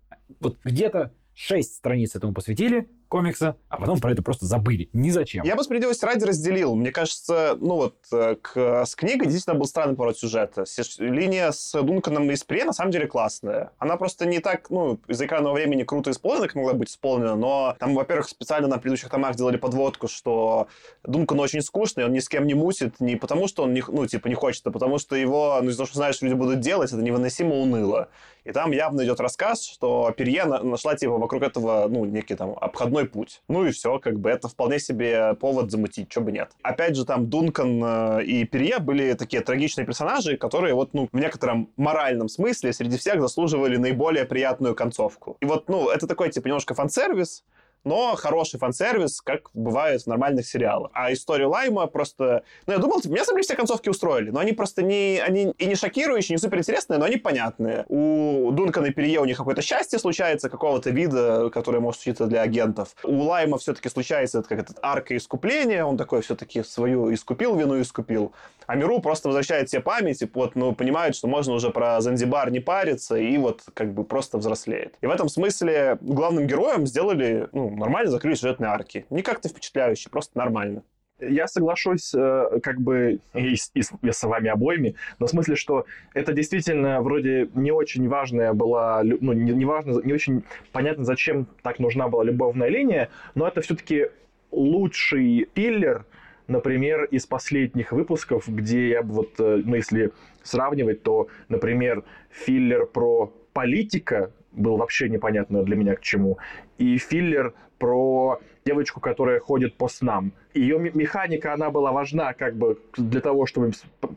[0.40, 4.88] Вот где-то шесть страниц этому посвятили, комикса, а потом про это просто забыли.
[4.92, 5.44] Ни зачем.
[5.44, 6.74] Я бы справедливости ради разделил.
[6.74, 10.64] Мне кажется, ну вот э, к, с книгой действительно был странный поворот сюжета.
[10.98, 13.70] Линия с Дунканом и Спре на самом деле классная.
[13.78, 17.76] Она просто не так, ну, из-за экранного времени круто исполнена, как могла быть исполнена, но
[17.78, 20.68] там, во-первых, специально на предыдущих томах делали подводку, что
[21.04, 24.06] Дункан очень скучный, он ни с кем не мусит, не потому что он, не, ну,
[24.06, 26.92] типа, не хочет, а потому что его, ну, из-за того, что знаешь, люди будут делать,
[26.92, 28.08] это невыносимо уныло.
[28.44, 32.95] И там явно идет рассказ, что Перье нашла, типа, вокруг этого, ну, некий там обходной
[33.04, 33.42] путь.
[33.48, 36.52] Ну и все, как бы это вполне себе повод замутить, что бы нет.
[36.62, 41.18] Опять же, там Дункан э, и Перье были такие трагичные персонажи, которые вот, ну, в
[41.18, 45.36] некотором моральном смысле среди всех заслуживали наиболее приятную концовку.
[45.40, 47.44] И вот, ну, это такой, типа, немножко фан-сервис,
[47.86, 50.90] но хороший фан-сервис, как бывает в нормальных сериалах.
[50.92, 52.42] А историю Лайма просто...
[52.66, 55.20] Ну, я думал, меня, смотри, все концовки устроили, но они просто не...
[55.20, 57.84] Они и не шокирующие, не суперинтересные, но они понятные.
[57.88, 62.42] У Дункана и Перье у них какое-то счастье случается, какого-то вида, которое может случиться для
[62.42, 62.96] агентов.
[63.04, 68.32] У Лайма все-таки случается как этот арка искупления, он такой все-таки свою искупил, вину искупил.
[68.66, 72.50] А Миру просто возвращает себе память, и вот, ну, понимает, что можно уже про Занзибар
[72.50, 74.94] не париться, и вот как бы просто взрослеет.
[75.00, 79.06] И в этом смысле главным героем сделали, ну, нормально закрыли сюжетные арки.
[79.10, 80.82] Не как-то впечатляюще, просто нормально.
[81.18, 85.86] Я соглашусь э, как бы и, и, и с вами обоими, но в смысле, что
[86.12, 91.46] это действительно вроде не очень важная была, ну, не, не важно, не очень понятно, зачем
[91.62, 94.08] так нужна была любовная линия, но это все-таки
[94.50, 96.04] лучший пиллер,
[96.48, 100.12] например, из последних выпусков, где я вот, э, ну, если
[100.42, 106.38] сравнивать, то, например, филлер про политика был вообще непонятно для меня к чему.
[106.78, 110.32] И филлер про девочку, которая ходит по снам.
[110.54, 113.72] Ее механика, она была важна как бы для того, чтобы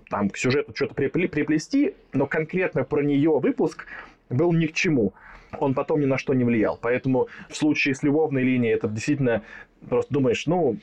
[0.09, 3.85] там к сюжету что-то приплести, но конкретно про нее выпуск
[4.29, 5.13] был ни к чему.
[5.59, 6.79] Он потом ни на что не влиял.
[6.81, 9.43] Поэтому в случае с любовной линией это действительно
[9.87, 10.77] просто думаешь, ну,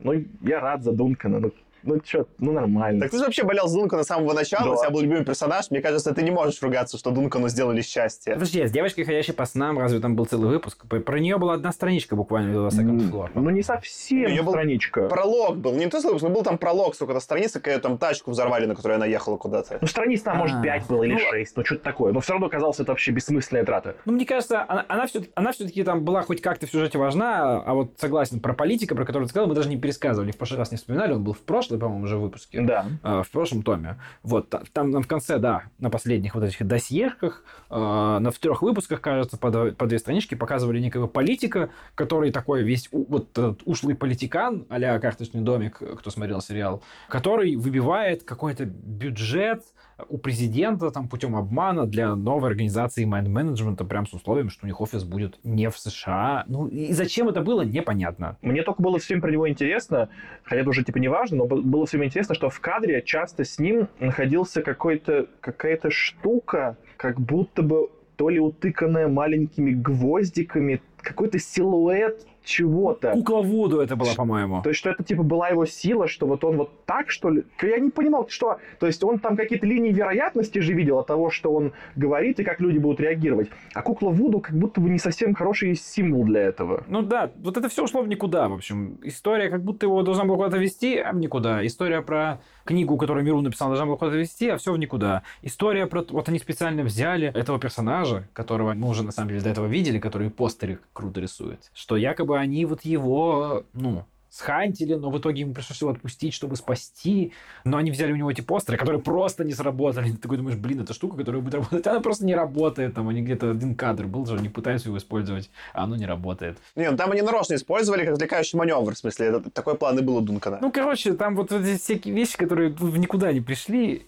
[0.00, 1.52] ну я рад за Дункана, ну
[1.88, 3.00] ну что, ну нормально.
[3.02, 4.72] Так ты же вообще болел за Дункана с самого начала, да.
[4.72, 5.70] у тебя был любимый персонаж.
[5.70, 8.34] Мне кажется, ты не можешь ругаться, что Дункану сделали счастье.
[8.34, 10.84] Подожди, с девочкой, ходящей по снам, разве там был целый выпуск?
[10.86, 13.30] Про нее была одна страничка буквально в Second Floor.
[13.34, 15.02] Ну не совсем Ее страничка.
[15.02, 15.72] Был пролог был.
[15.72, 18.96] Не то выпуск, но был там пролог, сколько-то страниц, какая там тачку взорвали, на которой
[18.96, 19.78] она ехала куда-то.
[19.80, 22.12] Ну страниц там, может, 5 было или 6, ну, ну что-то такое.
[22.12, 23.96] Но все равно казалось, это вообще бессмысленная трата.
[24.04, 27.62] Ну, мне кажется, она, она, все, она все-таки там была хоть как-то в сюжете важна,
[27.62, 30.32] а вот согласен, про политика, про которую ты сказал, мы даже не пересказывали.
[30.32, 31.40] В прошлый раз не вспоминали, он был в
[31.78, 32.60] прошлый, по-моему, уже выпуске.
[32.60, 32.86] Да.
[33.02, 33.96] Э, в прошлом томе.
[34.22, 37.74] Вот, там, там в конце, да, на последних вот этих досьешках, э,
[38.18, 42.88] на в трех выпусках, кажется, по, по две странички показывали некого политика, который такой весь
[42.92, 49.62] вот этот ушлый политикан, а «Карточный домик», кто смотрел сериал, который выбивает какой-то бюджет
[50.08, 54.80] у президента там путем обмана для новой организации майнд-менеджмента прям с условием, что у них
[54.80, 56.44] офис будет не в США.
[56.46, 58.36] Ну и зачем это было, непонятно.
[58.42, 60.08] Мне только было все время про него интересно,
[60.44, 63.44] хотя это уже типа не важно, но было все время интересно, что в кадре часто
[63.44, 71.38] с ним находился какой-то какая-то штука, как будто бы то ли утыканная маленькими гвоздиками, какой-то
[71.38, 73.12] силуэт чего-то.
[73.12, 74.62] Кукла Вуду это была, по-моему.
[74.62, 77.44] То есть, что это, типа, была его сила, что вот он вот так, что ли?
[77.62, 78.58] Я не понимал, что...
[78.80, 82.44] То есть, он там какие-то линии вероятности же видел от того, что он говорит и
[82.44, 83.50] как люди будут реагировать.
[83.74, 86.84] А кукла Вуду как будто бы не совсем хороший символ для этого.
[86.88, 88.98] Ну да, вот это все ушло в никуда, в общем.
[89.02, 91.66] История как будто его должна была куда-то вести, а в никуда.
[91.66, 95.22] История про книгу, которую Миру написал, должна была куда-то вести, а все в никуда.
[95.42, 96.02] История про...
[96.08, 99.98] Вот они специально взяли этого персонажа, которого мы уже, на самом деле, до этого видели,
[99.98, 101.70] который постеры круто рисует.
[101.74, 106.56] Что якобы они вот его, ну, схантили, но в итоге ему пришлось его отпустить, чтобы
[106.56, 107.32] спасти.
[107.64, 110.10] Но они взяли у него эти постеры, которые просто не сработали.
[110.12, 112.94] Ты такой думаешь, блин, эта штука, которая будет работать, она просто не работает.
[112.94, 116.58] Там они где-то один кадр был, что они пытаются его использовать, а оно не работает.
[116.76, 120.02] Не, ну там они нарочно использовали как отвлекающий маневр, в смысле, это, такой план и
[120.02, 120.58] был у Дункана.
[120.60, 124.02] Ну, короче, там вот эти всякие вещи, которые в никуда не пришли.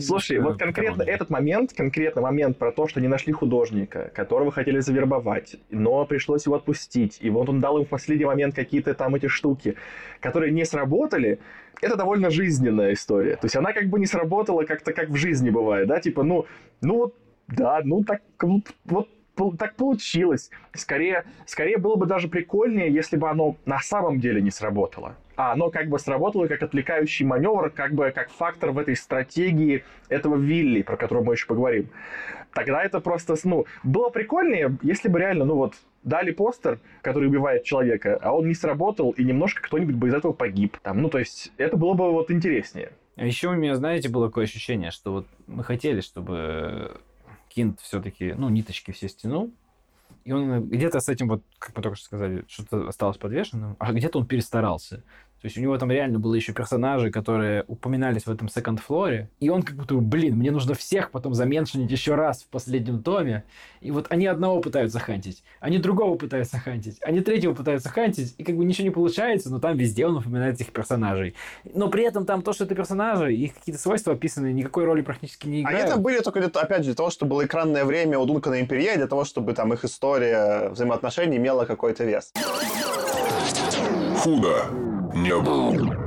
[0.00, 4.80] Слушай, вот конкретно этот момент, конкретно момент про то, что не нашли художника, которого хотели
[4.80, 7.18] завербовать, но пришлось его отпустить.
[7.20, 9.76] И вот он дал им в последний момент какие-то там эти штуки, штуки,
[10.20, 11.38] которые не сработали,
[11.80, 13.36] это довольно жизненная история.
[13.36, 16.46] То есть она как бы не сработала как-то как в жизни бывает, да, типа, ну,
[16.80, 17.14] ну вот,
[17.48, 19.08] да, ну так, вот
[19.58, 20.50] так получилось.
[20.74, 25.16] Скорее, скорее было бы даже прикольнее, если бы оно на самом деле не сработало.
[25.36, 29.82] А оно как бы сработало как отвлекающий маневр, как бы как фактор в этой стратегии
[30.08, 31.88] этого Вилли, про которого мы еще поговорим.
[32.52, 35.74] Тогда это просто, ну, было прикольнее, если бы реально, ну вот,
[36.04, 40.32] дали постер, который убивает человека, а он не сработал, и немножко кто-нибудь бы из этого
[40.32, 40.76] погиб.
[40.82, 42.92] Там, ну, то есть, это было бы вот интереснее.
[43.16, 47.00] А еще у меня, знаете, было такое ощущение, что вот мы хотели, чтобы
[47.48, 49.50] Кинт все-таки, ну, ниточки все стянул,
[50.24, 53.92] и он где-то с этим, вот, как мы только что сказали, что-то осталось подвешенным, а
[53.92, 55.02] где-то он перестарался.
[55.44, 59.28] То есть у него там реально было еще персонажи, которые упоминались в этом секонд флоре.
[59.40, 63.44] И он как будто, блин, мне нужно всех потом заменшинить еще раз в последнем томе.
[63.82, 68.42] И вот они одного пытаются хантить, они другого пытаются хантить, они третьего пытаются хантить, и
[68.42, 71.34] как бы ничего не получается, но там везде он упоминает этих персонажей.
[71.74, 75.46] Но при этом там то, что это персонажи, их какие-то свойства описаны, никакой роли практически
[75.46, 75.80] не играют.
[75.82, 78.96] Они там были только, опять же, для того, чтобы было экранное время у Дункана Империя,
[78.96, 82.32] для того, чтобы там их история взаимоотношений имела какой-то вес.
[84.20, 86.03] Худо не было.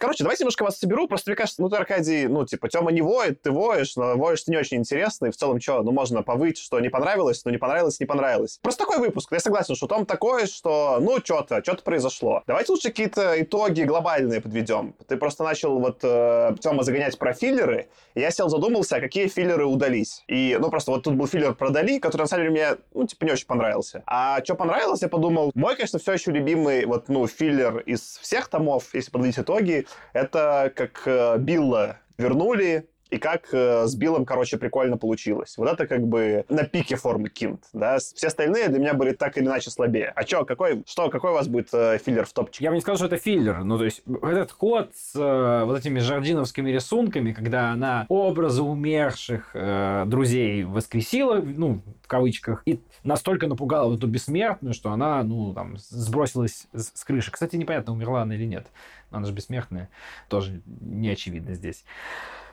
[0.00, 1.06] Короче, давайте немножко вас соберу.
[1.06, 4.42] Просто мне кажется, ну ты, Аркадий, ну, типа, Тёма не воет, ты воешь, но воешь
[4.42, 5.26] ты не очень интересно.
[5.26, 8.58] И в целом, что, ну, можно повыть, что не понравилось, но не понравилось, не понравилось.
[8.62, 9.30] Просто такой выпуск.
[9.30, 12.42] Я согласен, что Том такой, что, ну, что-то, что-то произошло.
[12.46, 14.94] Давайте лучше какие-то итоги глобальные подведем.
[15.06, 19.28] Ты просто начал вот, э, Тёма, загонять про филлеры, и я сел задумался, а какие
[19.28, 20.24] филлеры удались.
[20.28, 23.06] И, ну, просто вот тут был филлер про Дали, который, на самом деле, мне, ну,
[23.06, 24.02] типа, не очень понравился.
[24.06, 28.48] А что понравилось, я подумал, мой, конечно, все еще любимый, вот, ну, филлер из всех
[28.48, 34.56] томов, если подводить итоги, это как э, Билла вернули, и как э, с Биллом, короче,
[34.56, 35.54] прикольно получилось.
[35.56, 37.98] Вот это как бы на пике формы Кинт, да.
[37.98, 40.12] Все остальные для меня были так или иначе слабее.
[40.14, 42.64] А чё, какой, что, какой у вас будет э, филлер в топчике?
[42.64, 43.64] Я бы не сказал, что это филлер.
[43.64, 49.50] Ну, то есть, этот ход с э, вот этими жардиновскими рисунками, когда она образы умерших
[49.54, 55.76] э, друзей воскресила, ну, в кавычках, и настолько напугала эту бессмертную, что она, ну, там,
[55.78, 57.30] сбросилась с, с крыши.
[57.32, 58.66] Кстати, непонятно, умерла она или нет.
[59.10, 59.88] Она же бессмертная.
[60.28, 61.84] Тоже не очевидно здесь.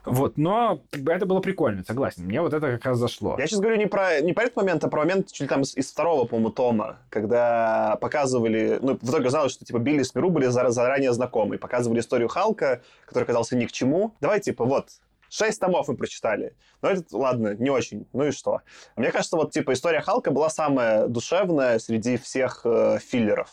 [0.08, 2.24] Вот, но это было прикольно, согласен.
[2.24, 3.36] Мне вот это как раз зашло.
[3.38, 5.62] Я сейчас говорю не про, не про этот момент, а про момент чуть ли там
[5.62, 8.80] из, второго, по-моему, тома, когда показывали...
[8.82, 11.58] Ну, в итоге оказалось, что типа Билли с Миру были заранее знакомы.
[11.58, 14.14] Показывали историю Халка, который оказался ни к чему.
[14.22, 14.90] Давай, типа, вот,
[15.30, 16.56] Шесть томов мы прочитали.
[16.82, 18.08] Но это, ладно, не очень.
[18.14, 18.62] Ну и что?
[18.96, 23.50] Мне кажется, вот, типа, история Халка была самая душевная среди всех э, филлеров.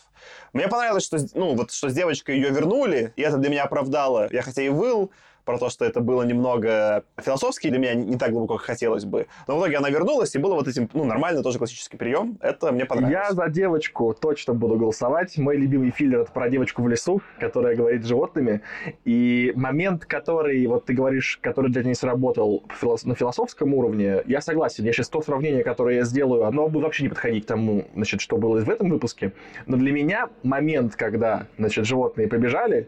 [0.53, 4.29] Мне понравилось, что, ну, вот, что с девочкой ее вернули, и это для меня оправдало.
[4.31, 5.11] Я хотя и выл,
[5.45, 9.27] про то, что это было немного философски для меня не так глубоко, как хотелось бы.
[9.47, 12.37] Но в итоге она вернулась, и было вот этим, ну, нормально, тоже классический прием.
[12.41, 13.29] Это мне понравилось.
[13.29, 15.37] Я за девочку точно буду голосовать.
[15.37, 18.61] Мой любимый филлер— это про девочку в лесу, которая говорит с животными.
[19.05, 22.63] И момент, который, вот ты говоришь, который для нее сработал
[23.03, 24.83] на философском уровне, я согласен.
[24.83, 28.21] Я сейчас то сравнение, которое я сделаю, оно будет вообще не подходить к тому, значит,
[28.21, 29.33] что было в этом выпуске.
[29.67, 32.87] Но для меня момент, когда, значит, животные побежали,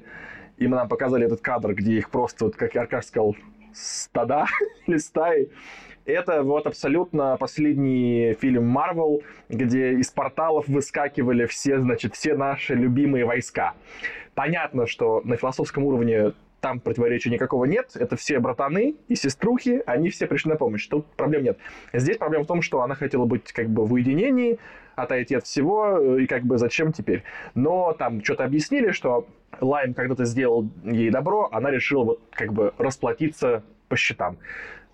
[0.57, 3.35] и нам показали этот кадр, где их просто, вот, как Аркаш сказал,
[3.73, 4.45] стада
[4.87, 5.49] или стаи.
[6.05, 13.25] Это вот абсолютно последний фильм Marvel, где из порталов выскакивали все, значит, все наши любимые
[13.25, 13.73] войска.
[14.33, 17.91] Понятно, что на философском уровне там противоречия никакого нет.
[17.95, 20.87] Это все братаны и сеструхи, они все пришли на помощь.
[20.87, 21.57] Тут проблем нет.
[21.93, 24.59] Здесь проблема в том, что она хотела быть как бы в уединении,
[24.97, 27.23] отойти от всего, и как бы зачем теперь.
[27.53, 29.27] Но там что-то объяснили, что
[29.61, 34.37] Лайм когда-то сделал ей добро, она решила вот как бы расплатиться по счетам.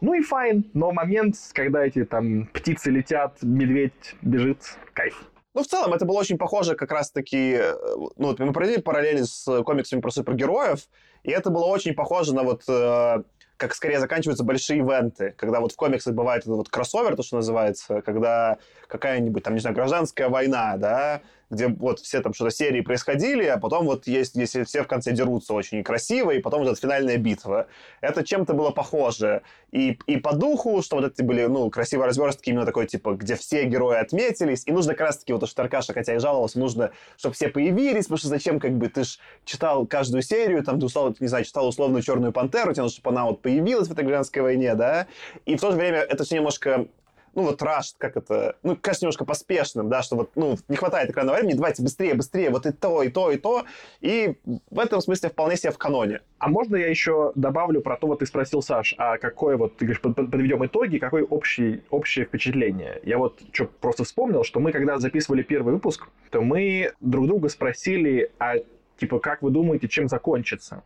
[0.02, 5.24] Ну и fine, но момент, когда эти там птицы летят, медведь бежит, кайф.
[5.54, 7.54] Ну, в целом, это было очень похоже как раз-таки...
[7.54, 7.74] Э,
[8.18, 10.80] ну, вот мы провели параллели с комиксами про супергероев,
[11.24, 13.24] и это было очень похоже на вот э,
[13.64, 17.38] как скорее заканчиваются большие ивенты, когда вот в комиксах бывает этот вот кроссовер, то, что
[17.38, 21.22] называется, когда какая-нибудь там, не знаю, гражданская война, да,
[21.54, 25.12] где вот все там что-то серии происходили, а потом вот есть, если все в конце
[25.12, 27.68] дерутся очень красиво, и потом вот эта финальная битва.
[28.02, 29.44] Это чем-то было похоже.
[29.72, 33.36] И, и по духу, что вот эти были, ну, красивые разверстки, именно такой, типа, где
[33.36, 36.92] все герои отметились, и нужно как раз-таки, вот то, что Аркаша, хотя и жаловался, нужно,
[37.18, 40.86] чтобы все появились, потому что зачем, как бы, ты ж читал каждую серию, там, ты
[40.86, 44.06] устал, не знаю, читал условную «Черную пантеру», тебе нужно, чтобы она вот появилась в этой
[44.06, 45.08] гражданской войне, да,
[45.46, 46.88] и в то же время это все немножко
[47.36, 51.10] ну, вот рашт, как это, ну, кажется немножко поспешным, да, что вот, ну, не хватает
[51.10, 53.66] экранного времени, давайте быстрее, быстрее, вот и то, и то, и то.
[54.02, 54.36] И
[54.70, 56.22] в этом смысле вполне себе в каноне.
[56.38, 59.86] А можно я еще добавлю про то, вот ты спросил, Саш, а какое вот, ты
[59.86, 63.00] говоришь, подведем итоги, какое общий, общее впечатление?
[63.04, 67.50] Я вот что просто вспомнил, что мы, когда записывали первый выпуск, то мы друг друга
[67.50, 68.56] спросили, а
[68.98, 70.84] типа, как вы думаете, чем закончится?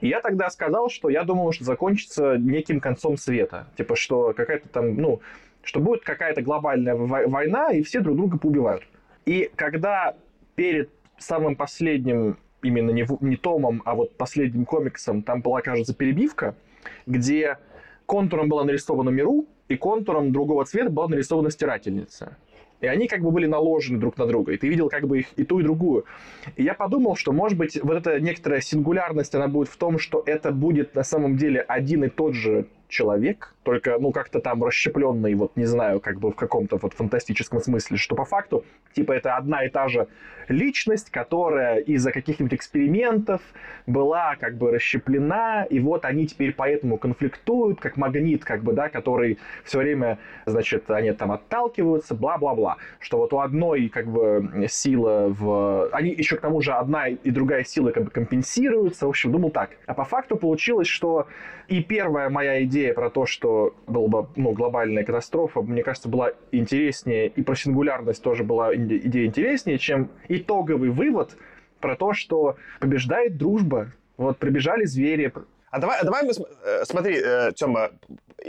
[0.00, 3.68] И я тогда сказал, что я думал, что закончится неким концом света.
[3.76, 5.20] Типа, что какая-то там, ну,
[5.62, 8.82] что будет какая-то глобальная война, и все друг друга поубивают.
[9.26, 10.16] И когда
[10.54, 16.54] перед самым последним, именно не, не томом, а вот последним комиксом, там была, кажется, перебивка,
[17.06, 17.58] где
[18.06, 22.36] контуром была нарисована Миру, и контуром другого цвета была нарисована Стирательница.
[22.80, 25.26] И они как бы были наложены друг на друга, и ты видел как бы их
[25.36, 26.06] и ту, и другую.
[26.56, 30.22] И я подумал, что, может быть, вот эта некоторая сингулярность, она будет в том, что
[30.24, 35.34] это будет на самом деле один и тот же человек, только, ну, как-то там расщепленный,
[35.34, 39.36] вот, не знаю, как бы в каком-то вот фантастическом смысле, что по факту, типа, это
[39.36, 40.08] одна и та же
[40.48, 43.40] личность, которая из-за каких-нибудь экспериментов
[43.86, 48.88] была как бы расщеплена, и вот они теперь поэтому конфликтуют, как магнит, как бы, да,
[48.88, 55.26] который все время, значит, они там отталкиваются, бла-бла-бла, что вот у одной, как бы, сила
[55.28, 55.88] в...
[55.92, 59.50] Они еще к тому же одна и другая сила как бы компенсируются, в общем, думал
[59.50, 59.70] так.
[59.86, 61.28] А по факту получилось, что
[61.68, 66.32] и первая моя идея про то, что была бы ну, глобальная катастрофа, мне кажется, была
[66.52, 71.36] интереснее, и про сингулярность тоже была идея интереснее, чем итоговый вывод
[71.80, 73.92] про то, что побеждает дружба.
[74.16, 75.32] Вот прибежали звери.
[75.70, 77.90] А давай, а давай мы, э, смотри, э, Тёма,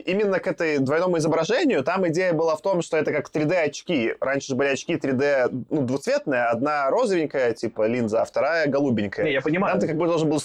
[0.06, 4.16] именно к этой двойному изображению, там идея была в том, что это как 3D-очки.
[4.20, 9.26] Раньше же были очки 3D ну, двуцветные, одна розовенькая, типа линза, а вторая голубенькая.
[9.26, 9.74] Не, я понимаю.
[9.74, 10.42] Там ты как бы должен был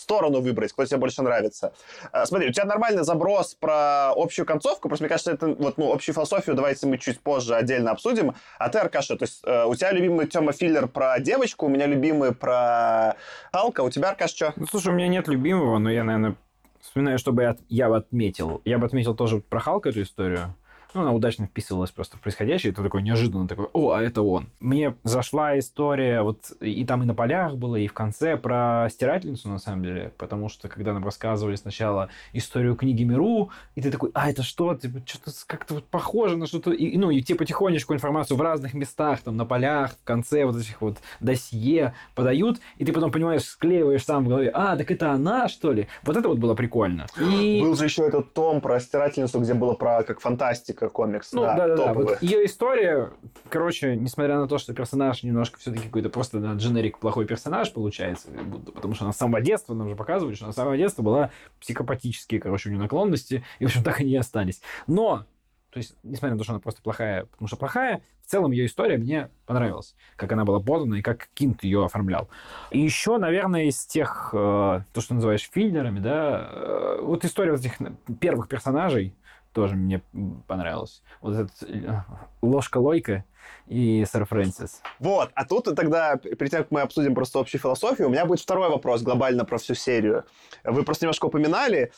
[0.00, 1.72] сторону выбрать, кто тебе больше нравится.
[2.12, 5.92] А, смотри, у тебя нормальный заброс про общую концовку, просто мне кажется, это вот, ну,
[5.92, 8.34] общую философию давайте мы чуть позже отдельно обсудим.
[8.58, 11.86] А ты, Аркаша, то есть э, у тебя любимый Тёма Филлер про девочку, у меня
[11.86, 13.16] любимый про
[13.52, 14.52] Халка, у тебя, Аркаш, что?
[14.56, 16.36] Ну, слушай, у меня нет любимого, но я, наверное,
[16.80, 18.62] вспоминаю, чтобы я, я бы отметил.
[18.64, 20.54] Я бы отметил тоже про Халка эту историю
[20.94, 24.48] ну, она удачно вписывалась просто в происходящее, это такой неожиданно такой, о, а это он.
[24.60, 29.48] Мне зашла история, вот и там и на полях было, и в конце про стирательницу,
[29.48, 34.10] на самом деле, потому что когда нам рассказывали сначала историю книги Миру, и ты такой,
[34.14, 34.74] а это что?
[34.74, 38.74] Типа, что-то как-то вот похоже на что-то, и, ну, и тебе потихонечку информацию в разных
[38.74, 43.42] местах, там, на полях, в конце вот этих вот досье подают, и ты потом понимаешь,
[43.42, 45.88] склеиваешь сам в голове, а, так это она, что ли?
[46.02, 47.06] Вот это вот было прикольно.
[47.18, 47.60] И...
[47.62, 51.32] Был же еще этот том про стирательницу, где было про как фантастика, классика комикс.
[51.32, 51.92] Ну, да, да, да.
[51.92, 53.10] Вот ее история,
[53.48, 58.28] короче, несмотря на то, что персонаж немножко все-таки какой-то просто на дженерик плохой персонаж получается,
[58.74, 61.30] потому что она с самого детства, нам же показывают, что она с самого детства была
[61.60, 64.60] психопатические, короче, у нее наклонности, и, в общем, так они и остались.
[64.86, 65.24] Но
[65.70, 68.66] то есть, несмотря на то, что она просто плохая, потому что плохая, в целом ее
[68.66, 72.28] история мне понравилась, как она была подана и как Кинт ее оформлял.
[72.72, 74.36] И еще, наверное, из тех, э,
[74.92, 77.78] то, что называешь филлерами, да, э, вот история вот этих
[78.20, 79.14] первых персонажей,
[79.52, 80.02] тоже мне
[80.46, 81.02] понравилось.
[81.20, 82.02] Вот этот э,
[82.42, 83.24] ложка-лойка
[83.66, 84.82] и сэр Фрэнсис.
[84.98, 88.40] Вот, а тут тогда, перед тем, как мы обсудим просто общую философию, у меня будет
[88.40, 90.24] второй вопрос глобально про всю серию.
[90.64, 91.92] Вы просто немножко упоминали,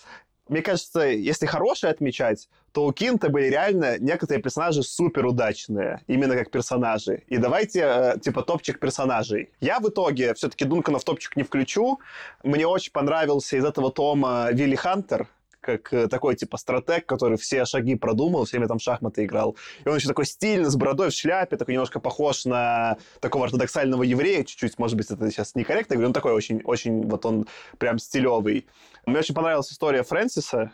[0.49, 6.37] мне кажется, если хорошие отмечать, то у Кинта были реально некоторые персонажи супер удачные, именно
[6.37, 7.23] как персонажи.
[7.29, 9.51] И давайте, э, типа, топчик персонажей.
[9.61, 12.01] Я в итоге все-таки Дункана в топчик не включу.
[12.43, 15.29] Мне очень понравился из этого тома Вилли Хантер,
[15.63, 19.57] как э, такой, типа, стратег, который все шаги продумал, все время там шахматы играл.
[19.85, 24.03] И он еще такой стильный, с бородой в шляпе, такой немножко похож на такого ортодоксального
[24.03, 27.47] еврея, чуть-чуть, может быть, это сейчас некорректно, говорю, он такой очень, очень, вот он
[27.79, 28.67] прям стилевый.
[29.07, 30.73] Мне очень понравилась история Фрэнсиса,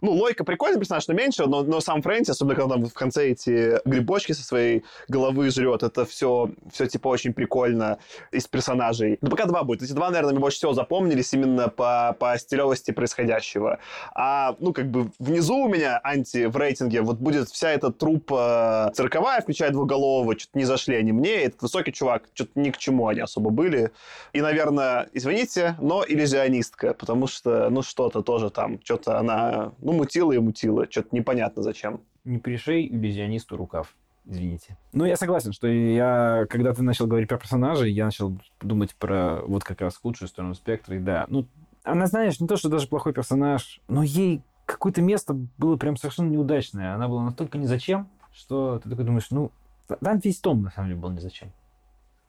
[0.00, 3.30] ну, Лойка прикольный персонаж, но меньше, но, но сам Фрэнси, особенно когда там в конце
[3.30, 7.98] эти грибочки со своей головы жрет, это все, все типа очень прикольно
[8.32, 9.18] из персонажей.
[9.20, 9.82] Ну, пока два будет.
[9.82, 13.78] Эти два, наверное, мне больше всего запомнились именно по, по стилевости происходящего.
[14.14, 18.92] А, ну, как бы внизу у меня анти в рейтинге вот будет вся эта трупа
[18.94, 21.44] цирковая, включая двуголового, что-то не зашли они мне.
[21.44, 23.90] Этот высокий чувак, что-то ни к чему они особо были.
[24.32, 30.32] И, наверное, извините, но иллюзионистка, потому что, ну, что-то тоже там, что-то она, ну, мутила
[30.32, 30.86] и мутила.
[30.90, 32.02] Что-то непонятно зачем.
[32.24, 33.94] Не пришей иллюзионисту рукав.
[34.26, 34.76] Извините.
[34.92, 39.40] Ну, я согласен, что я, когда ты начал говорить про персонажей, я начал думать про
[39.46, 40.96] вот как раз худшую сторону спектра.
[40.96, 41.46] И да, ну,
[41.82, 46.30] она, знаешь, не то, что даже плохой персонаж, но ей какое-то место было прям совершенно
[46.30, 46.94] неудачное.
[46.94, 49.50] Она была настолько ни зачем, что ты такой думаешь, ну,
[49.88, 51.52] там весь том, на самом деле, был ни зачем.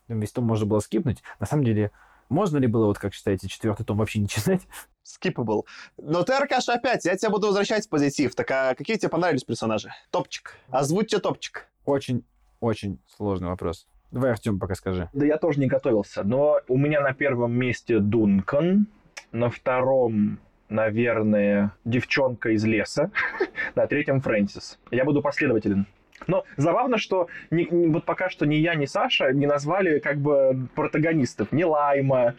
[0.08, 1.22] Там весь том можно было скипнуть.
[1.40, 1.92] На самом деле,
[2.32, 4.62] Можно ли было, вот как считаете, четвертый том вообще не читать?
[5.04, 5.64] Skippable.
[5.98, 8.36] Но ты, Аркаша, опять, я тебя буду возвращать в позитив.
[8.36, 9.90] Так а какие тебе понравились персонажи?
[10.12, 10.56] Топчик.
[10.70, 11.68] Озвучьте топчик.
[11.84, 12.24] Очень,
[12.62, 13.86] очень сложный вопрос.
[14.12, 15.10] Давай, Артем, пока скажи.
[15.12, 18.88] Да я тоже не готовился, но у меня на первом месте Дункан,
[19.34, 20.40] на втором,
[20.70, 23.12] наверное, девчонка из леса,
[23.76, 24.80] на третьем Фрэнсис.
[24.90, 25.86] Я буду последователен.
[26.28, 30.68] Но забавно, что ни, вот пока что ни я, ни Саша не назвали как бы
[30.76, 31.52] протагонистов.
[31.52, 32.36] Ни Лайма,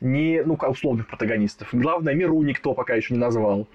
[0.00, 1.68] ни, ну, условных протагонистов.
[1.72, 3.66] Главное, Миру никто пока еще не назвал.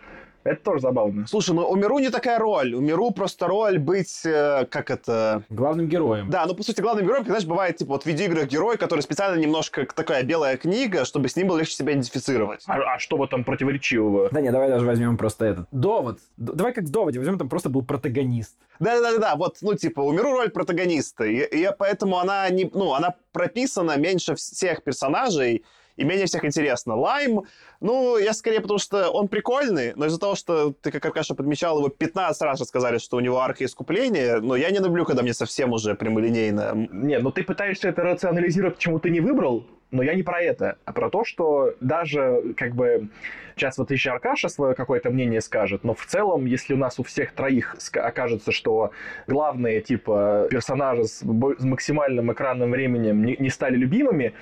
[0.43, 1.27] Это тоже забавно.
[1.27, 2.73] Слушай, ну у Миру не такая роль.
[2.73, 5.43] У Миру просто роль быть, э, как это...
[5.49, 6.29] Главным героем.
[6.29, 9.39] Да, ну, по сути, главным героем, знаешь, бывает, типа, вот в видеоиграх герой, который специально
[9.39, 12.63] немножко такая белая книга, чтобы с ним было легче себя идентифицировать.
[12.67, 14.29] А, а что в этом противоречивого?
[14.31, 15.67] Да не, давай даже возьмем просто этот.
[15.71, 16.19] Довод.
[16.37, 18.55] Д- давай как в доводе возьмем, там просто был протагонист.
[18.79, 23.15] Да-да-да, вот, ну, типа, у Миру роль протагониста, и, и поэтому она, не, ну, она
[23.33, 25.63] прописана меньше всех персонажей,
[25.99, 26.95] и менее всех интересно.
[26.95, 27.43] Лайм,
[27.81, 31.77] ну, я скорее потому, что он прикольный, но из-за того, что ты, как Аркаша подмечал,
[31.77, 35.33] его 15 раз рассказали, что у него арка искупления, но я не люблю, когда мне
[35.33, 36.87] совсем уже прямолинейно.
[36.91, 40.77] Не, ну ты пытаешься это рационализировать, почему ты не выбрал, но я не про это,
[40.85, 43.09] а про то, что даже как бы
[43.55, 47.03] сейчас вот еще Аркаша свое какое-то мнение скажет, но в целом, если у нас у
[47.03, 48.91] всех троих окажется, что
[49.27, 54.33] главные типа персонажи с, максимальным экранным временем не, не стали любимыми,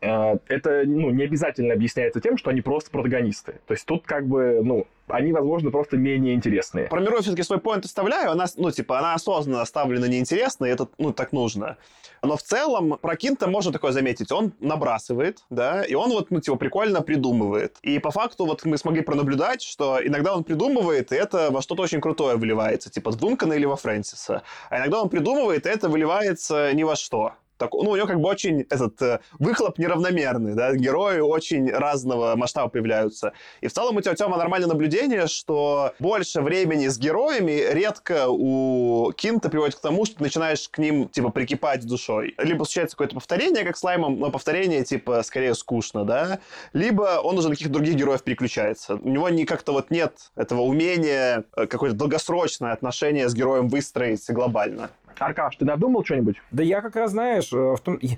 [0.00, 3.60] это ну, не обязательно объясняется тем, что они просто протагонисты.
[3.66, 6.88] То есть тут как бы, ну, они, возможно, просто менее интересные.
[6.88, 10.88] Про Миру все-таки свой поинт оставляю, она, ну, типа, она осознанно оставлена неинтересно, и это,
[10.98, 11.76] ну, так нужно.
[12.22, 14.32] Но в целом про Кинта можно такое заметить.
[14.32, 17.76] Он набрасывает, да, и он вот, ну, типа, прикольно придумывает.
[17.82, 21.82] И по факту вот мы смогли пронаблюдать, что иногда он придумывает, и это во что-то
[21.82, 24.42] очень крутое выливается, типа в Дункана или во Фрэнсиса.
[24.70, 27.34] А иногда он придумывает, и это выливается ни во что.
[27.58, 32.36] Так, ну, у него как бы очень этот э, выхлоп неравномерный, да, герои очень разного
[32.36, 33.32] масштаба появляются.
[33.62, 39.12] И в целом у тебя, Тёма, нормальное наблюдение, что больше времени с героями редко у
[39.16, 42.34] Кинта приводит к тому, что ты начинаешь к ним, типа, прикипать душой.
[42.38, 46.40] Либо случается какое-то повторение, как с Лаймом, но повторение, типа, скорее скучно, да,
[46.74, 48.96] либо он уже на каких-то других героев переключается.
[48.96, 54.24] У него не как-то вот нет этого умения э, какое-то долгосрочное отношение с героем выстроить
[54.28, 54.90] глобально.
[55.18, 56.36] Аркаш, ты надумал что-нибудь?
[56.50, 57.98] Да я как раз, знаешь, э, в том...
[58.00, 58.16] я,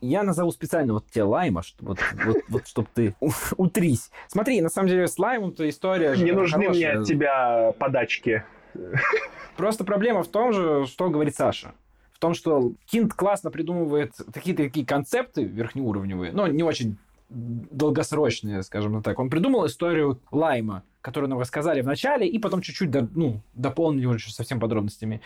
[0.00, 3.14] я- назову специально вот тебе Лайма, что, вот, вот, вот, чтобы ты
[3.56, 4.10] утрись.
[4.28, 8.44] Смотри, на самом деле с Лаймом-то история Не нужны мне от тебя подачки.
[9.56, 11.72] Просто проблема в том же, что говорит Саша.
[12.12, 16.96] В том, что Кинт классно придумывает какие-то такие концепты верхнеуровневые, но не очень
[17.28, 19.18] долгосрочные, скажем так.
[19.18, 24.06] Он придумал историю Лайма, которую нам рассказали в начале, и потом чуть-чуть до- ну, дополнили
[24.06, 25.20] уже совсем подробностями.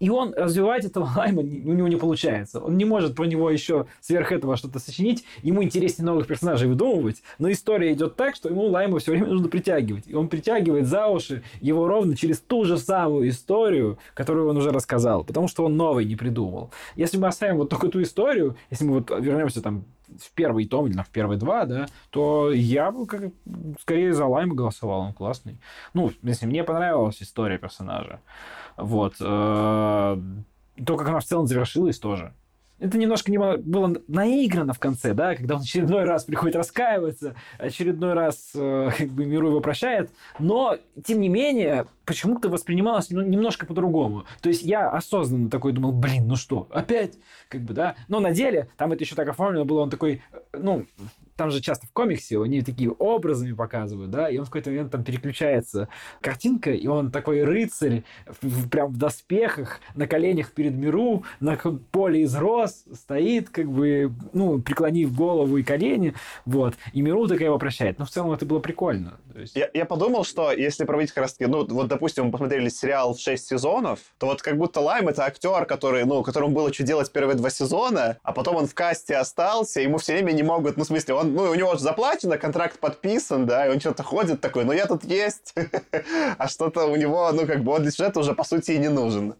[0.00, 2.60] И он развивать этого Лайма у него не получается.
[2.60, 5.24] Он не может про него еще сверх этого что-то сочинить.
[5.42, 7.22] Ему интереснее новых персонажей выдумывать.
[7.38, 10.04] Но история идет так, что ему Лайма все время нужно притягивать.
[10.06, 14.70] И он притягивает за уши его ровно через ту же самую историю, которую он уже
[14.70, 15.24] рассказал.
[15.24, 16.70] Потому что он новый не придумал.
[16.94, 20.86] Если мы оставим вот только ту историю, если мы вот вернемся там в первый том
[20.86, 23.30] или в первые два, да, то я бы как,
[23.80, 25.58] скорее за Лайма голосовал, классный.
[25.92, 28.20] Ну, если мне понравилась история персонажа.
[28.76, 29.16] Вот.
[29.20, 30.16] э,
[30.86, 32.32] То, как она в целом завершилась тоже.
[32.80, 38.12] Это немножко не было наиграно в конце, да, когда он очередной раз приходит раскаиваться, очередной
[38.12, 44.24] раз э, как бы миру его прощает, но, тем не менее, почему-то воспринималось немножко по-другому.
[44.40, 47.18] То есть я осознанно такой думал, блин, ну что, опять,
[47.50, 50.38] как бы, да, но на деле там это еще так оформлено было, он такой, э,
[50.58, 50.86] ну,
[51.36, 54.90] там же часто в комиксе они такие образами показывают, да, и он в какой-то момент
[54.90, 55.88] там переключается
[56.20, 58.04] картинка, и он такой рыцарь,
[58.40, 61.56] в- прям в доспехах, на коленях перед миру, на
[61.92, 66.14] поле из роз, стоит, как бы, ну, преклонив голову и колени,
[66.46, 67.98] вот, и миру такая его прощает.
[67.98, 69.18] Но в целом это было прикольно.
[69.36, 69.54] Есть...
[69.54, 73.12] Я, я подумал, что если проводить как раз таки, ну, вот, допустим, мы посмотрели сериал
[73.12, 76.84] в 6 сезонов, то вот как будто Лайм это актер, который, ну, которому было что
[76.84, 80.76] делать первые два сезона, а потом он в касте остался, ему все время не могут,
[80.76, 84.04] ну, в смысле, он, ну, у него же заплачено, контракт подписан, да, и он что-то
[84.04, 85.54] ходит такой, ну, я тут есть,
[86.38, 88.88] а что-то у него, ну, как бы он для сюжета уже, по сути, и не
[88.88, 89.34] нужен.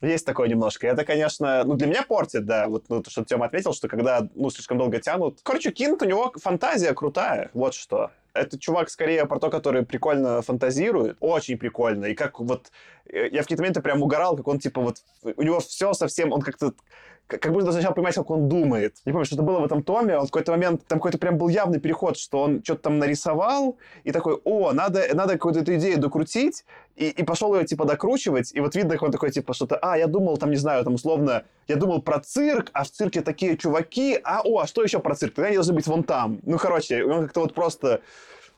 [0.00, 0.86] Есть такое немножко.
[0.86, 2.68] Это, конечно, ну, для меня портит, да.
[2.68, 5.40] Вот, ну, то, что Тёма отметил, что когда, ну, слишком долго тянут.
[5.42, 8.10] Короче, Кинт, у него фантазия крутая, вот что.
[8.34, 12.06] Это чувак скорее про то, который прикольно фантазирует, очень прикольно.
[12.06, 12.72] И как вот
[13.06, 16.32] э, я в какие-то моменты прям угорал, как он, типа, вот, у него все совсем,
[16.32, 16.72] он как-то
[17.26, 18.96] как будто сначала понимать, как он думает.
[19.04, 20.16] Не помню, что это было в этом томе.
[20.16, 23.78] Он в какой-то момент, там какой-то прям был явный переход, что он что-то там нарисовал,
[24.04, 26.64] и такой, о, надо, надо какую-то эту идею докрутить,
[26.96, 29.96] и, и пошел ее, типа, докручивать, и вот видно, как он такой, типа, что-то, а,
[29.96, 33.56] я думал, там, не знаю, там, условно, я думал про цирк, а в цирке такие
[33.56, 35.34] чуваки, а, о, а что еще про цирк?
[35.34, 36.40] Тогда они должны быть вон там.
[36.42, 38.00] Ну, короче, он как-то вот просто...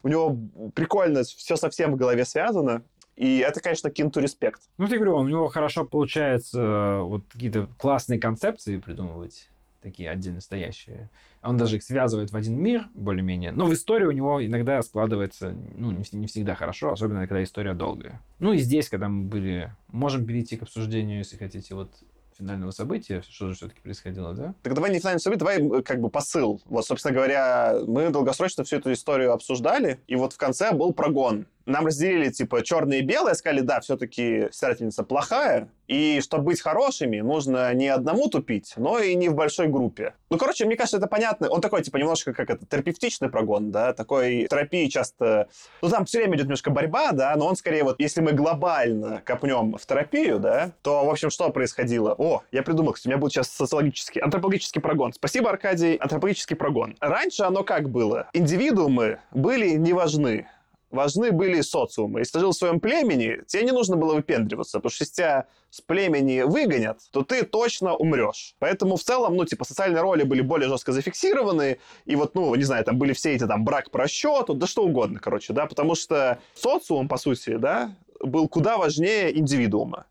[0.02, 0.36] У него
[0.74, 2.82] прикольно все совсем в голове связано.
[3.16, 4.62] И это, конечно, кинту респект.
[4.76, 9.48] Ну, я говорю, у него хорошо получается э, вот какие-то классные концепции придумывать,
[9.80, 11.08] такие отдельно стоящие.
[11.42, 13.52] Он даже их связывает в один мир, более-менее.
[13.52, 17.72] Но в истории у него иногда складывается, ну, не, не всегда хорошо, особенно когда история
[17.72, 18.20] долгая.
[18.38, 19.72] Ну, и здесь, когда мы были...
[19.88, 21.90] Можем перейти к обсуждению, если хотите, вот
[22.36, 24.54] финального события, что же все-таки происходило, да?
[24.62, 26.60] Так давай не финальное событие, давай как бы посыл.
[26.66, 31.46] Вот, собственно говоря, мы долгосрочно всю эту историю обсуждали, и вот в конце был прогон
[31.66, 37.20] нам разделили, типа, черное и белое, сказали, да, все-таки стирательница плохая, и чтобы быть хорошими,
[37.20, 40.14] нужно не одному тупить, но и не в большой группе.
[40.30, 41.48] Ну, короче, мне кажется, это понятно.
[41.48, 45.48] Он такой, типа, немножко как это, терапевтичный прогон, да, такой терапии часто...
[45.82, 49.22] Ну, там все время идет немножко борьба, да, но он скорее вот, если мы глобально
[49.24, 52.14] копнем в терапию, да, то, в общем, что происходило?
[52.18, 55.12] О, я придумал, кстати, у меня будет сейчас социологический, антропологический прогон.
[55.12, 56.96] Спасибо, Аркадий, антропологический прогон.
[57.00, 58.28] Раньше оно как было?
[58.32, 60.48] Индивидуумы были не важны
[60.90, 62.20] важны были социумы.
[62.20, 65.46] Если ты жил в своем племени, тебе не нужно было выпендриваться, потому что если тебя
[65.70, 68.54] с племени выгонят, то ты точно умрешь.
[68.58, 72.64] Поэтому в целом, ну, типа, социальные роли были более жестко зафиксированы, и вот, ну, не
[72.64, 75.94] знаю, там были все эти там брак по расчету, да что угодно, короче, да, потому
[75.94, 80.06] что социум, по сути, да, был куда важнее индивидуума.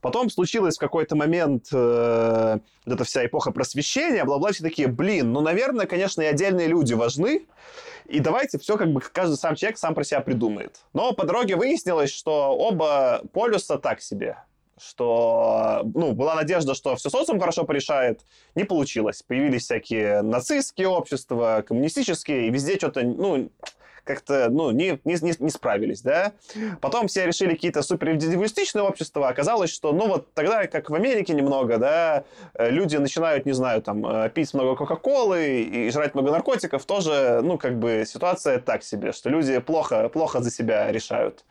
[0.00, 5.32] Потом случилось в какой-то момент э, вот эта вся эпоха просвещения, бла-бла, все такие, блин,
[5.32, 7.46] ну, наверное, конечно, и отдельные люди важны,
[8.06, 10.80] и давайте все как бы каждый сам человек сам про себя придумает.
[10.94, 14.36] Но по дороге выяснилось, что оба полюса так себе
[14.82, 18.20] что ну, была надежда, что все социум хорошо порешает,
[18.54, 19.22] не получилось.
[19.22, 23.50] Появились всякие нацистские общества, коммунистические, и везде что-то, ну,
[24.04, 26.32] как-то, ну, не, не, не, не справились, да.
[26.80, 29.28] Потом все решили какие-то супериндивидуалистичные общества.
[29.28, 32.24] Оказалось, что, ну, вот тогда, как в Америке немного, да,
[32.54, 37.40] э, люди начинают, не знаю, там, э, пить много Кока-Колы и жрать много наркотиков, тоже,
[37.42, 41.44] ну, как бы ситуация так себе, что люди плохо, плохо за себя решают.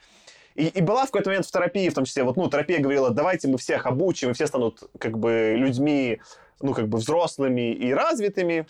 [0.55, 3.11] И, и была в какой-то момент в терапии, в том числе, вот, ну, терапия говорила,
[3.11, 6.19] давайте мы всех обучим, и все станут, как бы, людьми,
[6.61, 8.65] ну, как бы, взрослыми и развитыми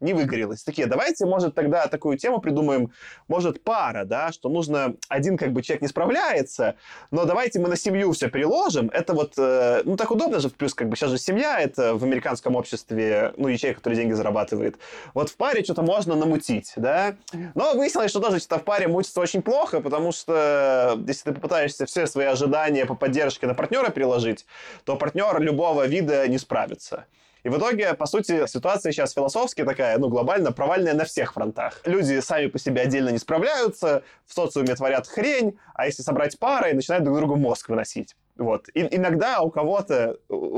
[0.00, 0.62] не выгорелось.
[0.62, 2.92] Такие, давайте, может, тогда такую тему придумаем,
[3.28, 6.76] может, пара, да, что нужно, один как бы человек не справляется,
[7.10, 8.90] но давайте мы на семью все переложим.
[8.92, 12.04] Это вот, э, ну, так удобно же, плюс как бы сейчас же семья, это в
[12.04, 14.76] американском обществе, ну, ячейка, который деньги зарабатывает.
[15.14, 17.16] Вот в паре что-то можно намутить, да.
[17.54, 21.86] Но выяснилось, что тоже что-то в паре мутится очень плохо, потому что если ты попытаешься
[21.86, 24.46] все свои ожидания по поддержке на партнера переложить,
[24.84, 27.06] то партнер любого вида не справится.
[27.44, 31.80] И в итоге, по сути, ситуация сейчас философски такая, ну, глобально провальная на всех фронтах.
[31.84, 36.72] Люди сами по себе отдельно не справляются, в социуме творят хрень, а если собрать пары,
[36.72, 38.16] начинают друг другу мозг выносить.
[38.36, 38.68] Вот.
[38.74, 40.16] И иногда у кого-то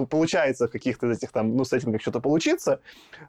[0.08, 2.80] получается в каких-то этих там, ну, сеттингах что-то получиться,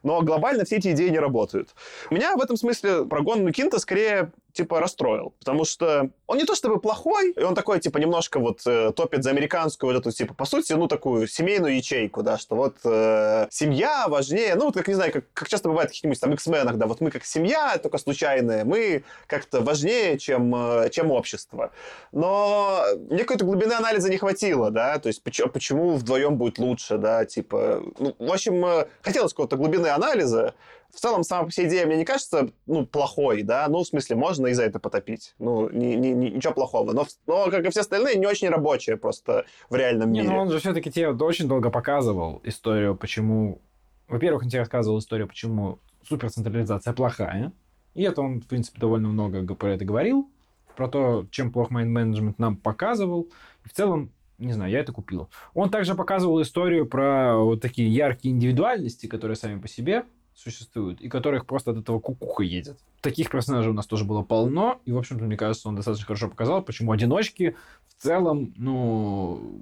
[0.02, 1.74] но глобально все эти идеи не работают.
[2.10, 6.80] Меня в этом смысле прогон Кинта скорее типа расстроил, потому что он не то чтобы
[6.80, 10.44] плохой, и он такой типа немножко вот э, топит за американскую вот эту типа по
[10.46, 14.94] сути ну такую семейную ячейку, да, что вот э, семья важнее, ну вот как не
[14.94, 17.98] знаю, как, как часто бывает в каких-нибудь там X-менах, да, вот мы как семья только
[17.98, 21.70] случайная, мы как-то важнее, чем э, чем общество,
[22.10, 26.98] но мне какой-то глубины анализа не хватило, да, то есть почему, почему вдвоем будет лучше,
[26.98, 30.54] да, типа, ну в общем э, хотелось какого-то глубины анализа,
[30.94, 34.16] в целом, сама по себе идея мне не кажется, ну, плохой, да, ну, в смысле,
[34.16, 37.70] можно и за это потопить, ну, ни, ни, ни, ничего плохого, но, но, как и
[37.70, 40.32] все остальные, не очень рабочие просто в реальном не, мире.
[40.32, 43.60] ну, он же все-таки тебе очень долго показывал историю, почему...
[44.08, 47.52] Во-первых, он тебе рассказывал историю, почему суперцентрализация плохая,
[47.94, 50.30] и это он, в принципе, довольно много про это говорил,
[50.76, 53.28] про то, чем плох майнд-менеджмент нам показывал.
[53.64, 55.28] И в целом, не знаю, я это купил.
[55.52, 60.04] Он также показывал историю про вот такие яркие индивидуальности, которые сами по себе
[60.38, 62.78] существуют, и которых просто от этого кукуха едет.
[63.00, 66.28] Таких персонажей у нас тоже было полно, и, в общем-то, мне кажется, он достаточно хорошо
[66.28, 67.56] показал, почему одиночки
[67.88, 69.60] в целом, ну,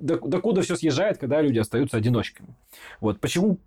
[0.00, 2.54] докуда все съезжает, когда люди остаются одиночками.
[3.00, 3.58] Вот почему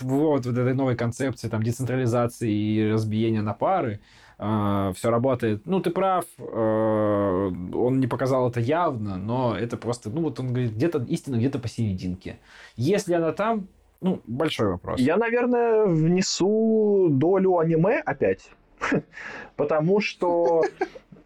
[0.00, 4.00] вот в этой новой концепции там децентрализации и разбиения на пары
[4.38, 5.64] э, все работает.
[5.64, 10.48] Ну, ты прав, э, он не показал это явно, но это просто, ну, вот он
[10.48, 12.38] говорит, где-то истина где-то посерединке.
[12.76, 13.68] Если она там,
[14.00, 15.00] ну, большой вопрос.
[15.00, 18.50] Я, наверное, внесу долю аниме опять.
[19.56, 20.62] Потому что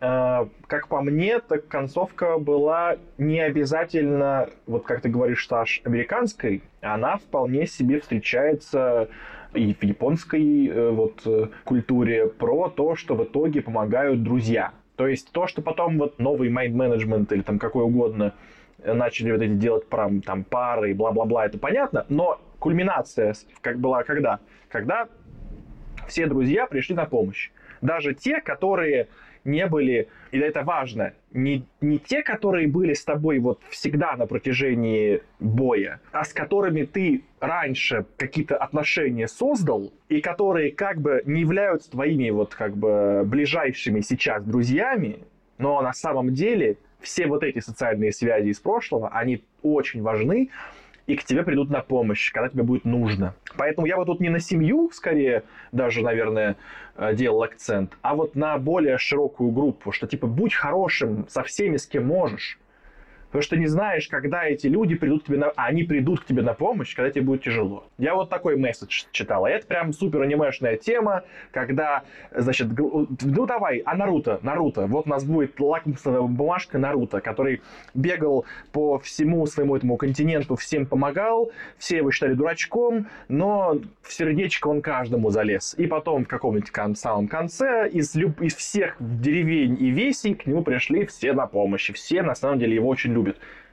[0.01, 6.63] э, как по мне, так концовка была не обязательно, вот как ты говоришь, Саш, американской.
[6.81, 9.09] Она вполне себе встречается
[9.55, 14.73] и в японской э, вот э, культуре про то, что в итоге помогают друзья.
[14.97, 18.35] То есть то, что потом вот новый майнд-менеджмент или там какой угодно
[18.79, 23.81] э, начали вот эти делать про там пары и бла-бла-бла, это понятно, но кульминация как
[23.81, 24.39] была когда?
[24.69, 25.09] Когда
[26.07, 27.51] все друзья пришли на помощь.
[27.81, 29.09] Даже те, которые
[29.45, 34.27] не были, и это важно, не, не те, которые были с тобой вот всегда на
[34.27, 41.41] протяжении боя, а с которыми ты раньше какие-то отношения создал, и которые как бы не
[41.41, 45.21] являются твоими вот как бы ближайшими сейчас друзьями,
[45.57, 50.51] но на самом деле все вот эти социальные связи из прошлого, они очень важны,
[51.11, 53.35] и к тебе придут на помощь, когда тебе будет нужно.
[53.57, 55.43] Поэтому я вот тут не на семью, скорее,
[55.73, 56.57] даже, наверное,
[56.97, 61.79] э, делал акцент, а вот на более широкую группу, что типа будь хорошим со всеми,
[61.79, 62.60] с кем можешь.
[63.31, 65.51] Потому что не знаешь, когда эти люди придут к тебе на...
[65.51, 67.85] А они придут к тебе на помощь, когда тебе будет тяжело.
[67.99, 69.47] Я вот такой месседж читал.
[69.47, 71.23] И это прям супер анимешная тема,
[71.53, 72.03] когда,
[72.35, 74.87] значит, ну давай, а Наруто, Наруто.
[74.87, 77.63] Вот у нас будет лакмусовая бумажка Наруто, который
[77.95, 84.67] бегал по всему своему этому континенту, всем помогал, все его считали дурачком, но в сердечко
[84.67, 85.75] он каждому залез.
[85.79, 88.41] И потом в каком-нибудь кон- самом конце из, люб...
[88.41, 91.91] из всех деревень и весей к нему пришли все на помощь.
[91.91, 93.20] И все на самом деле его очень.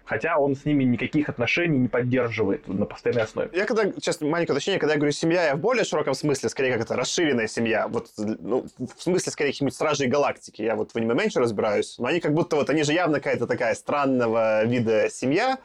[0.07, 3.49] Хотя он с ними никаких отношений не поддерживает на постоянной основе.
[3.51, 6.71] Я когда, сейчас маленькое уточнение, когда я говорю семья, я в более широком смысле, скорее
[6.71, 7.89] как это расширенная семья.
[7.89, 10.61] Вот, ну, в смысле, скорее, каких-нибудь стражей галактики.
[10.61, 13.47] Я вот в аниме меньше разбираюсь, но они как будто вот, они же явно какая-то
[13.47, 15.57] такая странного вида семья.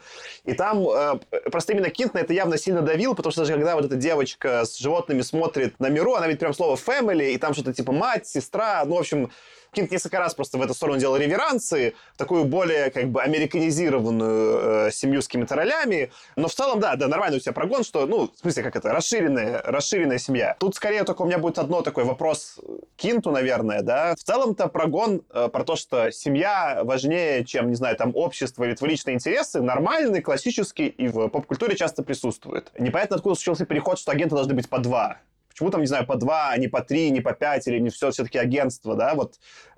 [0.45, 1.21] И там э,
[1.53, 4.65] просто именно Кинт на это явно сильно давил, потому что даже когда вот эта девочка
[4.65, 8.27] с животными смотрит на миру, она ведь прям слово family, и там что-то типа мать,
[8.27, 9.31] сестра, ну, в общем,
[9.73, 14.91] Кинг несколько раз просто в эту сторону делал реверансы, такую более как бы американизированную э,
[14.93, 16.13] семью с какими-то ролями.
[16.37, 18.93] Но в целом, да, да, нормально у тебя прогон, что, ну, в смысле, как это,
[18.93, 20.57] расширенная, расширенная семья.
[20.61, 22.61] Тут скорее только у меня будет одно такой вопрос
[22.97, 24.15] Кинту, наверное, да.
[24.15, 28.75] В целом-то прогон э, про то, что семья важнее, чем, не знаю, там, общество или
[28.75, 32.71] твои личные интересы, нормальный, классический и в поп-культуре часто присутствует.
[32.79, 35.17] Непонятно, откуда случился переход, что агенты должны быть по два.
[35.63, 37.89] Почему там, не знаю, по два, а не по три, не по пять, или не
[37.91, 39.15] все все-таки агентство, да?
[39.15, 39.37] Вот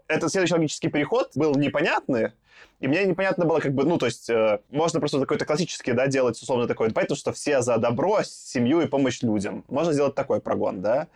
[0.08, 2.32] этот следующий логический переход был непонятный,
[2.80, 6.06] и мне непонятно было, как бы, ну, то есть, э, можно просто какой-то классический, да,
[6.06, 9.64] делать, условно, такой, понятно, что все за добро, семью и помощь людям.
[9.68, 11.06] Можно сделать такой прогон, да?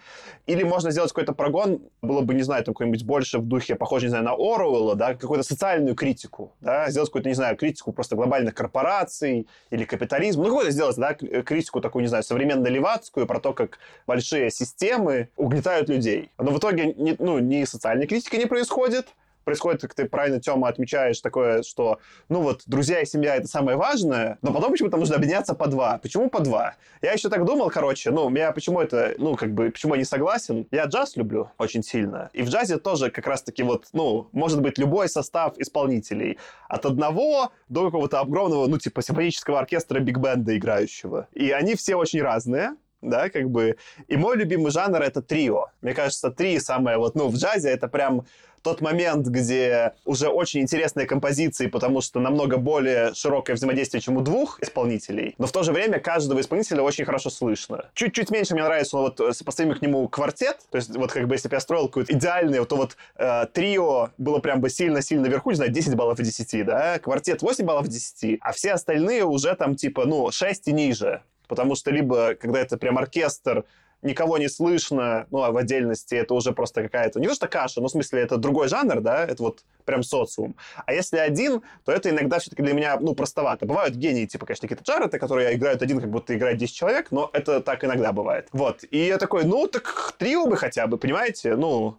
[0.46, 4.06] Или можно сделать какой-то прогон, было бы, не знаю, там, какой-нибудь больше в духе, похоже,
[4.06, 8.16] не знаю, на Оруэлла, да, какую-то социальную критику, да, сделать какую-то, не знаю, критику просто
[8.16, 13.52] глобальных корпораций или капитализма, ну, какую-то сделать, да, критику такую, не знаю, современно-левацкую, про то,
[13.52, 16.30] как большие системы угнетают людей.
[16.38, 19.08] Но в итоге, не, ну, ни социальной критики не происходит,
[19.48, 23.78] происходит, как ты правильно, Тёма, отмечаешь, такое, что, ну вот, друзья и семья— это самое
[23.78, 25.96] важное, но потом почему-то нужно объединяться по два.
[26.02, 26.74] Почему по два?
[27.00, 30.04] Я еще так думал, короче, ну, меня почему это, ну, как бы, почему я не
[30.04, 30.66] согласен?
[30.70, 32.28] Я джаз люблю очень сильно.
[32.34, 36.36] И в джазе тоже как раз-таки вот, ну, может быть любой состав исполнителей.
[36.68, 41.26] От одного до какого-то огромного, ну, типа, симфонического оркестра биг-бенда играющего.
[41.32, 42.72] И они все очень разные,
[43.02, 43.76] да, как бы.
[44.08, 45.66] И мой любимый жанр— это трио.
[45.82, 48.24] Мне кажется, три самое вот, ну, в джазе это прям
[48.62, 54.20] тот момент, где уже очень интересные композиции, потому что намного более широкое взаимодействие, чем у
[54.20, 57.86] двух исполнителей, но в то же время каждого исполнителя очень хорошо слышно.
[57.94, 61.34] Чуть-чуть меньше мне нравится ну, вот сопоставим к нему квартет, то есть вот как бы
[61.34, 65.50] если бы я строил какой-то идеальный, то вот э, трио было прям бы сильно-сильно наверху,
[65.50, 69.24] не знаю, 10 баллов из 10, да, квартет 8 баллов из 10, а все остальные
[69.24, 71.22] уже там типа, ну, 6 и ниже.
[71.48, 73.64] Потому что либо, когда это прям оркестр,
[74.02, 77.80] никого не слышно, ну, а в отдельности это уже просто какая-то, не то что каша,
[77.80, 80.54] но в смысле это другой жанр, да, это вот прям социум.
[80.86, 83.66] А если один, то это иногда все-таки для меня, ну, простовато.
[83.66, 87.30] Бывают гении, типа, конечно, какие-то Джареты, которые играют один, как будто играет 10 человек, но
[87.32, 88.48] это так иногда бывает.
[88.52, 88.84] Вот.
[88.90, 91.56] И я такой, ну, так трио бы хотя бы, понимаете?
[91.56, 91.98] Ну,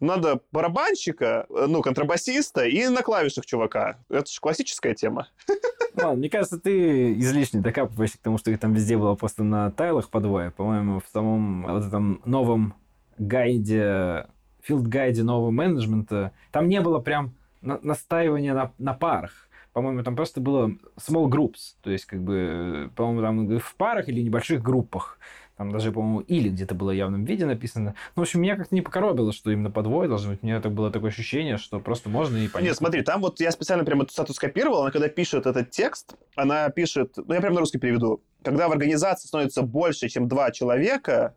[0.00, 3.98] надо барабанщика, ну, контрабасиста и на клавишах чувака.
[4.08, 5.28] Это же классическая тема.
[5.96, 9.70] Ладно, мне кажется, ты излишне докапываешься к тому, что их там везде было просто на
[9.70, 10.50] тайлах по двое.
[10.50, 12.74] По-моему, в самом вот этом новом
[13.18, 14.26] гайде,
[14.62, 19.48] филд-гайде нового менеджмента, там не было прям на настаивания на, на парах.
[19.72, 24.22] По-моему, там просто было small groups, то есть, как бы, по-моему, там в парах или
[24.22, 25.18] небольших группах.
[25.58, 27.96] Там даже, по-моему, или где-то было в явном виде написано.
[28.14, 30.38] Ну, в общем, меня как-то не покоробило, что именно по двое должно быть.
[30.42, 32.68] У меня так было такое ощущение, что просто можно и понять.
[32.68, 36.14] Нет, смотри, там вот я специально прямо эту статус скопировал, она когда пишет этот текст,
[36.36, 38.22] она пишет, ну, я прямо на русский переведу.
[38.44, 41.34] Когда в организации становится больше, чем два человека,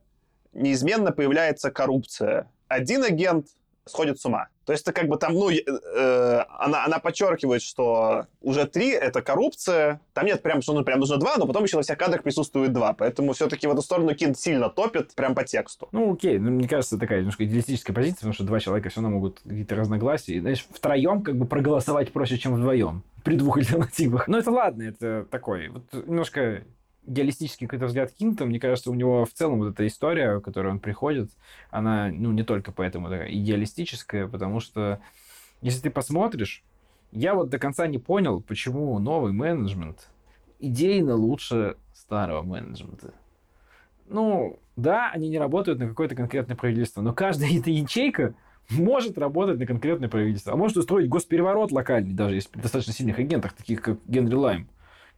[0.54, 2.48] неизменно появляется коррупция.
[2.68, 3.48] Один агент
[3.86, 4.48] сходит с ума.
[4.66, 9.22] То есть это как бы там, ну, э, она, она подчеркивает, что уже три— это
[9.22, 10.00] коррупция.
[10.14, 12.72] Там нет прям, что ну, прям нужно два, но потом еще на всех кадрах присутствует
[12.72, 12.94] два.
[12.94, 15.90] Поэтому все-таки в эту сторону Кинт сильно топит прям по тексту.
[15.92, 16.38] Ну, окей.
[16.38, 19.76] Ну, мне кажется, такая немножко идеалистическая позиция, потому что два человека все равно могут какие-то
[19.76, 20.34] разногласия.
[20.34, 24.28] И, знаешь, втроем как бы проголосовать проще, чем вдвоем при двух альтернативах.
[24.28, 25.70] Но это ладно, это такой.
[25.70, 26.64] Вот немножко
[27.06, 30.72] идеалистический какой-то взгляд Кинта, мне кажется, у него в целом вот эта история, в которой
[30.72, 31.30] он приходит,
[31.70, 35.00] она, ну, не только поэтому такая идеалистическая, потому что
[35.62, 36.64] если ты посмотришь,
[37.12, 40.10] я вот до конца не понял, почему новый менеджмент
[40.60, 43.14] идейно лучше старого менеджмента.
[44.08, 48.36] Ну, да, они не работают на какое-то конкретное правительство, но каждая эта ячейка
[48.70, 53.20] может работать на конкретное правительство, а может устроить госпереворот локальный, даже если при достаточно сильных
[53.20, 54.68] агентах, таких как Генри Лайм.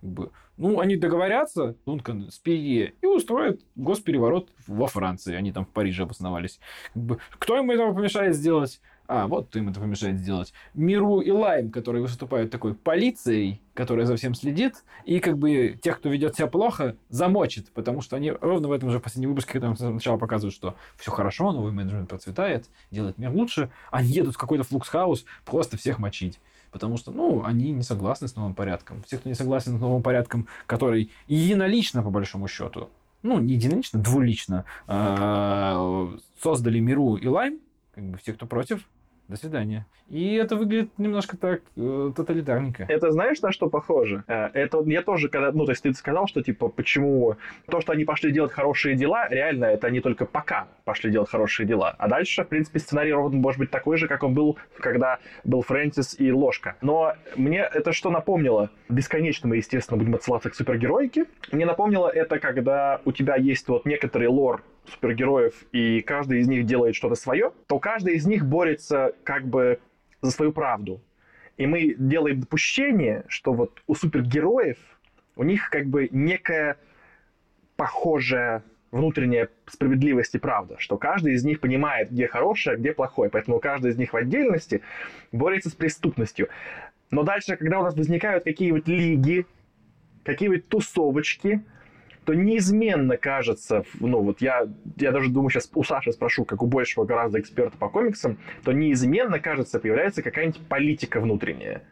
[0.03, 5.33] Бы, ну, они договорятся, Дункан, с Перье, и устроят госпереворот во Франции.
[5.33, 6.59] Они там в Париже обосновались.
[6.93, 8.81] Как бы, кто им этого помешает сделать?
[9.07, 10.53] А, вот им это помешает сделать.
[10.73, 15.99] Меру и Лайм, которые выступают такой полицией, которая за всем следит, и как бы тех,
[15.99, 19.73] кто ведет себя плохо, замочит, потому что они ровно в этом же последнем выпуске, когда
[19.75, 24.65] сначала показывают, что все хорошо, новый менеджмент процветает, делает мир лучше, они едут в какой-то
[24.65, 26.39] flux house просто всех мочить
[26.73, 29.01] потому что, ну, они не согласны с новым порядком.
[29.03, 32.89] Все, кто не согласен с новым порядком, который единолично, по большому счету,
[33.21, 36.11] ну, не единолично, двулично, а,
[36.41, 37.59] создали Миру и Лайм,
[37.95, 38.89] как бы все, кто против,
[39.27, 39.85] до свидания.
[40.09, 42.85] И это выглядит немножко так э, тоталитарненько.
[42.87, 44.23] Это знаешь, на что похоже?
[44.27, 47.37] Э, это я тоже, когда, ну, то есть ты сказал, что, типа, почему
[47.69, 51.65] то, что они пошли делать хорошие дела, реально, это они только пока пошли делать хорошие
[51.65, 51.95] дела.
[51.97, 55.61] А дальше, в принципе, сценарий ровно может быть такой же, как он был, когда был
[55.61, 56.75] Фрэнсис и Ложка.
[56.81, 58.69] Но мне это что напомнило?
[58.89, 61.25] Бесконечно мы, естественно, будем отсылаться к супергеройке.
[61.51, 66.65] Мне напомнило это, когда у тебя есть вот некоторый лор супергероев, и каждый из них
[66.65, 69.79] делает что-то свое, то каждый из них борется как бы
[70.21, 71.01] за свою правду.
[71.57, 74.77] И мы делаем допущение, что вот у супергероев
[75.35, 76.77] у них как бы некая
[77.75, 83.59] похожая внутренняя справедливость и правда, что каждый из них понимает, где хорошее, где плохое, поэтому
[83.59, 84.81] каждый из них в отдельности
[85.31, 86.49] борется с преступностью.
[87.09, 89.45] Но дальше, когда у нас возникают какие-нибудь лиги,
[90.23, 91.63] какие-нибудь тусовочки,
[92.25, 94.67] то неизменно кажется, ну вот я,
[94.97, 98.71] я даже думаю, сейчас у Саши спрошу, как у большего гораздо эксперта по комиксам, то
[98.71, 101.83] неизменно, кажется, появляется какая-нибудь политика внутренняя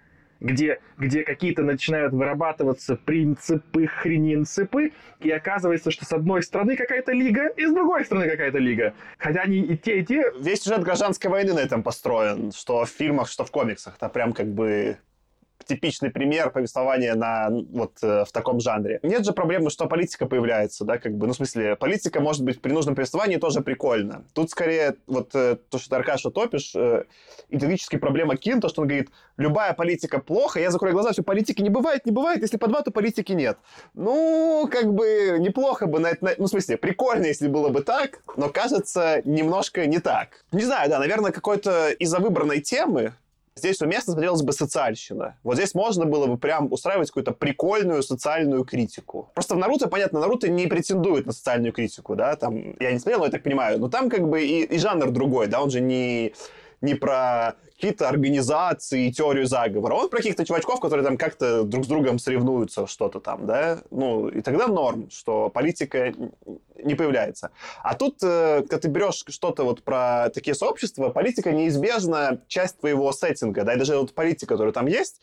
[0.41, 7.47] где, где какие-то начинают вырабатываться принципы, хренинципы, и оказывается, что с одной стороны какая-то лига,
[7.47, 8.93] и с другой стороны какая-то лига.
[9.17, 10.31] Хотя они и те, и те...
[10.39, 13.95] Весь сюжет гражданской войны на этом построен, что в фильмах, что в комиксах.
[13.95, 14.97] Это прям как бы
[15.63, 18.99] типичный пример повествования на, вот, э, в таком жанре.
[19.03, 22.61] Нет же проблемы, что политика появляется, да, как бы, ну, в смысле, политика может быть
[22.61, 24.23] при нужном повествовании тоже прикольно.
[24.33, 27.05] Тут скорее вот э, то, что ты, Аркаша, топишь, э,
[27.49, 31.61] идеологическая проблема Кин, то, что он говорит, любая политика плохо, я закрою глаза, все, политики
[31.61, 33.57] не бывает, не бывает, если по два, то политики нет.
[33.93, 38.21] Ну, как бы, неплохо бы, на, на, ну, в смысле, прикольно, если было бы так,
[38.37, 40.45] но кажется немножко не так.
[40.51, 43.13] Не знаю, да, наверное, какой-то из-за выбранной темы,
[43.55, 45.37] Здесь уместно смотрелась бы социальщина.
[45.43, 49.29] Вот здесь можно было бы прям устраивать какую-то прикольную социальную критику.
[49.33, 53.19] Просто в Наруто, понятно, Наруто не претендует на социальную критику, да, там, я не смотрел,
[53.19, 55.81] но я так понимаю, но там как бы и, и жанр другой, да, он же
[55.81, 56.33] не
[56.81, 59.95] не про какие-то организации и теорию заговора.
[59.95, 63.79] Он про каких-то чувачков, которые там как-то друг с другом соревнуются, что-то там, да?
[63.89, 66.13] Ну, и тогда норм, что политика
[66.75, 67.49] не появляется.
[67.81, 73.11] А тут, э, когда ты берешь что-то вот про такие сообщества, политика неизбежна часть твоего
[73.11, 75.19] сеттинга, да, и даже вот политика, которая там есть,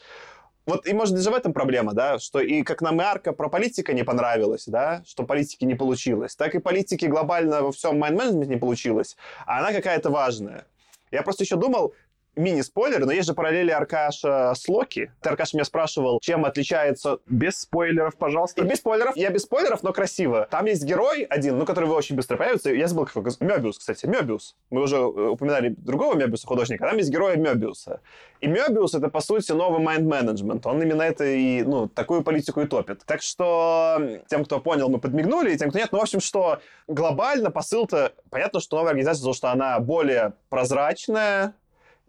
[0.67, 3.49] вот и может даже в этом проблема, да, что и как нам и арка про
[3.49, 8.51] политика не понравилась, да, что политики не получилось, так и политики глобально во всем майнд-менеджменте
[8.51, 10.67] не получилось, а она какая-то важная.
[11.11, 11.95] Я просто еще думал,
[12.39, 15.13] мини-спойлер, но есть же параллели Аркаша с Локи.
[15.21, 17.19] Ты, Аркаш, меня спрашивал, чем отличается...
[17.27, 18.63] Без спойлеров, пожалуйста.
[18.63, 19.17] И без спойлеров.
[19.17, 20.47] Я без спойлеров, но красиво.
[20.51, 22.71] Там есть герой один, ну, который вы очень быстро появится.
[22.73, 24.07] Я забыл, как Мёбиус, кстати.
[24.07, 24.57] Мёбиус.
[24.71, 26.87] Мы уже э, упоминали другого Мёбиуса художника.
[26.87, 28.01] Там есть герой Мёбиуса.
[28.41, 30.65] И Мёбиус— это, по сути, новый майнд-менеджмент.
[30.67, 33.03] Он именно это и, ну, такую политику и топит.
[33.05, 36.61] Так что тем, кто понял, мы подмигнули, и тем, кто нет, ну, в общем, что
[36.87, 38.13] глобально посыл-то...
[38.31, 41.55] Понятно, что новая организация, потому что она более прозрачная,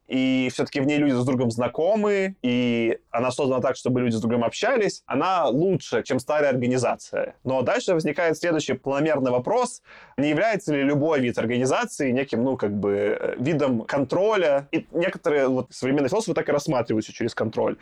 [0.09, 4.19] и все-таки в ней люди с другом знакомы, и она создана так, чтобы люди с
[4.19, 7.35] другом общались, она лучше, чем старая организация.
[7.43, 9.83] Но дальше возникает следующий планомерный вопрос,
[10.17, 14.67] не является ли любой вид организации неким, ну, как бы, видом контроля?
[14.71, 17.77] И некоторые вот современные философы так и рассматриваются через контроль.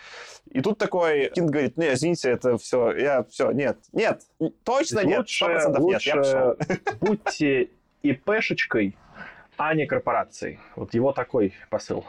[0.51, 4.23] И тут такой Кинт говорит, не, извините, это все, я все, нет, нет,
[4.65, 6.55] точно нет, лучше, 100% лучше нет, я пошел.
[6.99, 7.69] будьте
[8.03, 8.97] ИПшечкой,
[9.57, 10.59] а не корпорацией.
[10.75, 12.05] Вот его такой посыл.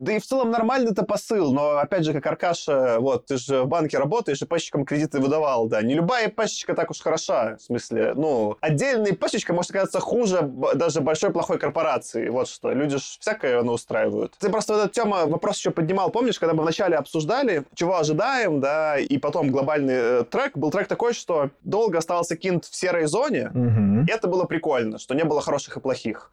[0.00, 3.62] Да и в целом нормальный это посыл, но опять же, как Аркаша, вот, ты же
[3.62, 5.82] в банке работаешь и пачечкам кредиты выдавал, да.
[5.82, 10.42] Не любая пачечка так уж хороша, в смысле, ну, отдельная пачечка может оказаться хуже
[10.74, 12.72] даже большой плохой корпорации, вот что.
[12.72, 14.34] Люди же всякое ну, устраивают.
[14.40, 18.98] Ты просто эта тема, вопрос еще поднимал, помнишь, когда мы вначале обсуждали, чего ожидаем, да,
[18.98, 23.50] и потом глобальный э, трек, был трек такой, что долго оставался кинт в серой зоне,
[23.54, 24.06] Мгм.
[24.06, 26.32] и это было прикольно, что не было хороших и плохих.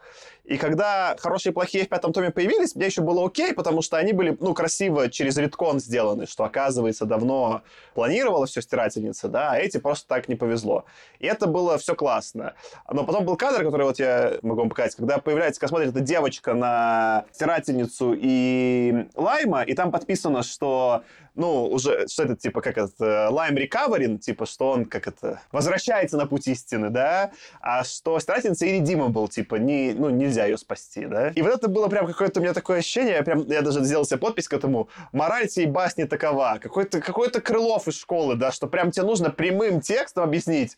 [0.51, 3.95] И когда хорошие и плохие в пятом томе появились, мне еще было окей, потому что
[3.95, 7.61] они были, ну, красиво через редкон сделаны, что, оказывается, давно
[7.93, 10.83] планировала все стирательница, да, а эти просто так не повезло.
[11.19, 12.55] И это было все классно.
[12.91, 16.01] Но потом был кадр, который вот я могу вам показать, когда появляется, когда смотрит эта
[16.01, 21.03] девочка на стирательницу и Лайма, и там подписано, что
[21.41, 26.15] ну, уже, что это, типа, как это, Lime Recovering, типа, что он, как это, возвращается
[26.15, 27.31] на путь истины, да,
[27.61, 31.29] а что стирательница irredeemable, типа, не, ну, нельзя ее спасти, да.
[31.29, 34.05] И вот это было прям какое-то у меня такое ощущение, я прям, я даже сделал
[34.05, 38.67] себе подпись к этому, мораль сей басни такова, какой-то какой Крылов из школы, да, что
[38.67, 40.77] прям тебе нужно прямым текстом объяснить,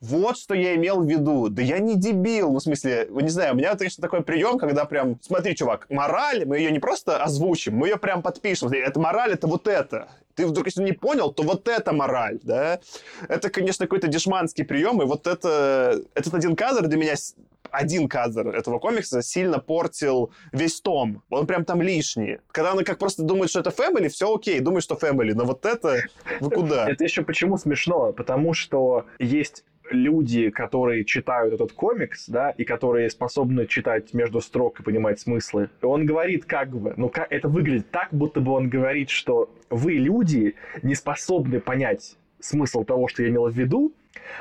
[0.00, 1.48] вот что я имел в виду.
[1.48, 2.52] Да я не дебил.
[2.52, 5.86] Ну, в смысле, вы не знаю, у меня, конечно, такой прием, когда прям, смотри, чувак,
[5.90, 8.68] мораль, мы ее не просто озвучим, мы ее прям подпишем.
[8.68, 10.08] Это мораль, это вот это.
[10.34, 12.80] Ты вдруг, если не понял, то вот это мораль, да?
[13.28, 16.02] Это, конечно, какой-то дешманский прием, и вот это...
[16.14, 17.14] Этот один кадр для меня
[17.70, 21.22] один кадр этого комикса сильно портил весь том.
[21.30, 22.38] Он прям там лишний.
[22.50, 25.64] Когда он как просто думает, что это фэмили, все окей, думает, что фэмили, но вот
[25.66, 26.02] это
[26.40, 26.88] вы куда?
[26.88, 28.12] Это еще почему смешно?
[28.12, 34.80] Потому что есть люди, которые читают этот комикс, да, и которые способны читать между строк
[34.80, 35.70] и понимать смыслы.
[35.82, 39.92] Он говорит как бы, ну как это выглядит так, будто бы он говорит, что вы,
[39.92, 43.92] люди, не способны понять смысл того, что я имел в виду,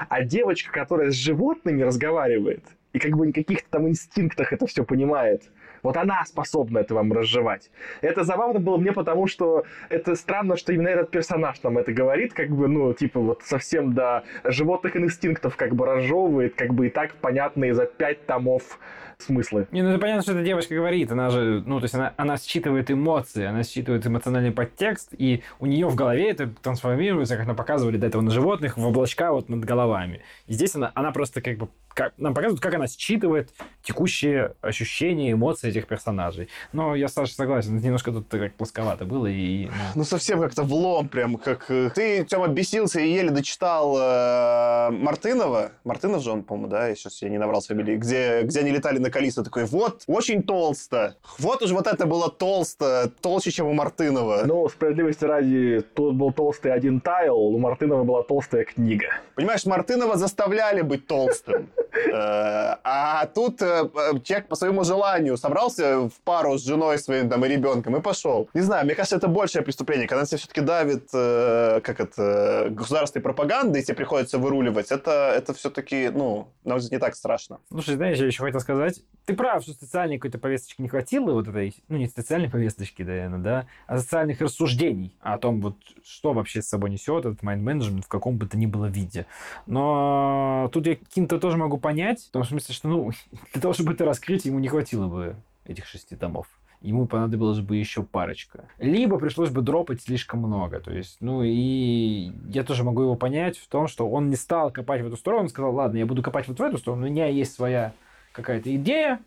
[0.08, 4.84] а девочка, которая с животными разговаривает, и как бы на каких-то там инстинктах это все
[4.84, 5.44] понимает,
[5.84, 7.72] вот она способна это вам разжевать.
[8.02, 12.34] Это забавно было мне, потому что это странно, что именно этот персонаж нам это говорит,
[12.34, 16.90] как бы, ну, типа, вот совсем до животных инстинктов как бы разжевывает, как бы и
[16.90, 18.80] так понятные за пять томов
[19.20, 19.68] смыслы.
[19.72, 22.38] Не, ну это понятно, что эта девочка говорит, она же, ну, то есть она, она
[22.38, 27.56] считывает эмоции, она считывает эмоциональный подтекст, и у нее в голове это трансформируется, как нам
[27.56, 30.22] показывали до этого на животных, в облачка вот над головами.
[30.48, 33.50] И здесь она, она просто как бы, как, нам показывают, как она считывает
[33.84, 36.48] текущие ощущения, эмоции этих персонажей.
[36.72, 39.66] Но я, Саша, согласен, немножко тут так плосковато было, и...
[39.66, 41.70] ну, Ну, совсем как-то влом, прям как...
[41.70, 45.72] э, Ты, Тёма, бесился и еле дочитал э, Мартынова.
[45.84, 46.88] Мартынов же он, по-моему, да?
[46.88, 47.98] Я сейчас я не набрал фамилии.
[47.98, 49.44] Где, где они летали на Калису.
[49.44, 51.16] Такой, вот, очень толсто.
[51.38, 53.12] Вот уж вот это было толсто.
[53.22, 54.44] Толще, чем у Мартынова.
[54.46, 59.08] Ну, справедливости ради, тут был толстый один тайл, у Мартынова была толстая книга.
[59.36, 61.70] Понимаешь, Мартынова заставляли быть толстым.
[61.92, 67.30] Э, А тут э, э, человек по своему желанию собрался в пару с женой своим
[67.30, 68.48] там и ребенком и пошел.
[68.54, 70.08] Не знаю, мне кажется, это большее преступление.
[70.08, 75.54] Когда на тебя все-таки давит, как это, государственной пропагандой, и тебе приходится выруливать, это, это
[75.54, 77.60] все-таки, ну, на мой взгляд, не так страшно.
[77.70, 78.99] Слушай, знаешь, я еще хотел сказать,
[79.30, 83.40] ты прав, что социальной какой-то повесточки не хватило, вот этой, ну, не социальной повесточки, наверное,
[83.40, 88.08] да, а социальных рассуждений о том, вот, что вообще с собой несет этот майнд-менеджмент в
[88.08, 89.28] каком бы то ни было виде.
[89.68, 93.12] Но тут я Кинта тоже могу понять, в том смысле, что, ну,
[93.54, 95.36] для того, чтобы это раскрыть, ему не хватило бы
[95.66, 96.48] этих шести томов.
[96.82, 98.64] Ему понадобилось бы еще парочка.
[98.80, 100.80] Либо пришлось бы дропать слишком много.
[100.80, 104.72] То есть, ну и я тоже могу его понять в том, что он не стал
[104.72, 107.10] копать в эту сторону, он сказал, ладно, я буду копать вот в эту сторону, у
[107.10, 107.94] меня есть своя
[108.40, 109.20] какая-то идея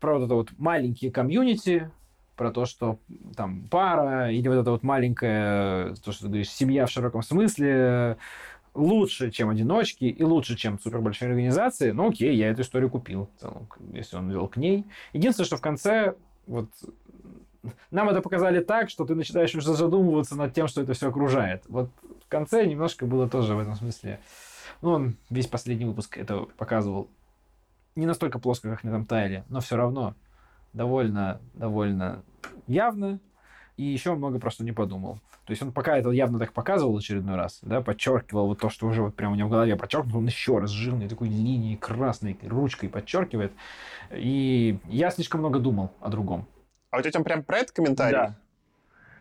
[0.00, 1.90] про вот это вот маленькие комьюнити,
[2.36, 2.98] про то, что
[3.34, 8.18] там пара, или вот это вот маленькая, то, что ты говоришь, семья в широком смысле,
[8.74, 13.30] лучше, чем одиночки, и лучше, чем супербольшие организации, ну окей, я эту историю купил,
[13.92, 14.84] если он вел к ней.
[15.14, 16.14] Единственное, что в конце
[16.46, 16.68] вот
[17.90, 21.64] нам это показали так, что ты начинаешь уже задумываться над тем, что это все окружает.
[21.68, 21.90] Вот
[22.24, 24.20] в конце немножко было тоже в этом смысле.
[24.82, 27.08] Ну, он весь последний выпуск это показывал.
[27.96, 30.14] Не настолько плоско, как на этом тайле, но все равно
[30.72, 32.22] довольно, довольно
[32.66, 33.18] явно.
[33.76, 35.18] И еще много просто не подумал.
[35.44, 38.86] То есть он пока это явно так показывал очередной раз, да, подчеркивал вот то, что
[38.86, 42.38] уже вот прямо у него в голове подчеркнул, он еще раз жирной такой линией красной
[42.42, 43.52] ручкой подчеркивает.
[44.12, 46.46] И я слишком много думал о другом.
[46.90, 48.16] А у тебя там прям про это комментарий?
[48.16, 48.36] Да.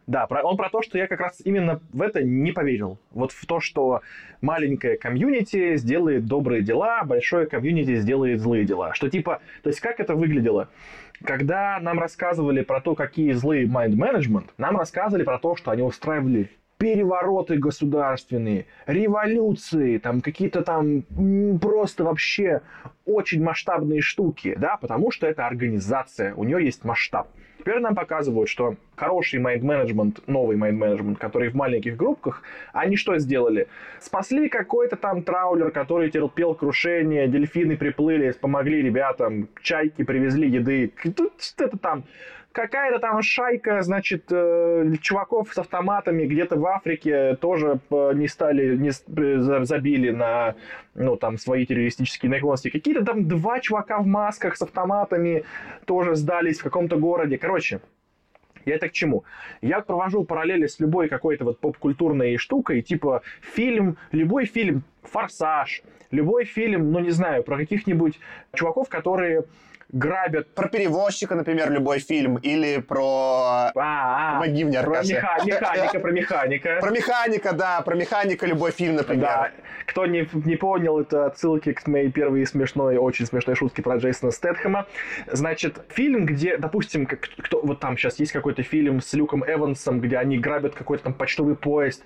[0.07, 2.99] Да, про- он про то, что я как раз именно в это не поверил.
[3.11, 4.01] Вот в то, что
[4.41, 8.93] маленькое комьюнити сделает добрые дела, большое комьюнити сделает злые дела.
[8.93, 10.69] Что типа, то есть как это выглядело?
[11.23, 16.51] Когда нам рассказывали про то, какие злые майнд-менеджмент, нам рассказывали про то, что они устраивали
[16.77, 21.03] перевороты государственные, революции, там какие-то там
[21.59, 22.61] просто вообще
[23.05, 27.29] очень масштабные штуки, да, потому что это организация, у нее есть масштаб.
[27.65, 32.43] Теперь нам показывают, что хороший майнд-менеджмент, новый майнд-менеджмент, который в маленьких группках,
[32.73, 33.67] они что сделали?
[33.99, 40.93] Спасли какой-то там траулер, который терпел крушение, дельфины приплыли, помогли ребятам, чайки привезли еды.
[41.39, 42.03] Что-то там
[42.55, 48.89] какая-то там шайка, значит, э, чуваков с автоматами где-то в Африке тоже не стали, не
[48.89, 50.55] э, за- забили на,
[50.95, 52.69] ну, там, свои террористические наклонности.
[52.69, 55.43] Какие-то там два чувака в масках с автоматами
[55.83, 57.37] тоже сдались в каком-то городе.
[57.37, 57.81] Короче,
[58.63, 59.25] я это к чему?
[59.61, 66.45] Я провожу параллели с любой какой-то вот поп-культурной штукой, типа фильм, любой фильм «Форсаж», любой
[66.45, 68.17] фильм, ну не знаю, про каких-нибудь
[68.53, 69.43] чуваков, которые
[69.91, 73.71] грабят Про перевозчика, например, любой фильм, или про...
[73.73, 75.13] А, а, Помоги мне, про Аркаша.
[75.13, 76.77] меха- механика, про механика.
[76.81, 79.23] Про механика, да, про механика любой фильм, например.
[79.25, 79.51] Да.
[79.85, 84.31] Кто не, не понял, это отсылки к моей первой смешной, очень смешной шутке про Джейсона
[84.31, 84.87] Стэтхэма.
[85.27, 90.01] Значит, фильм, где, допустим, как, кто, вот там сейчас есть какой-то фильм с Люком Эвансом,
[90.01, 92.03] где они грабят какой-то там почтовый поезд.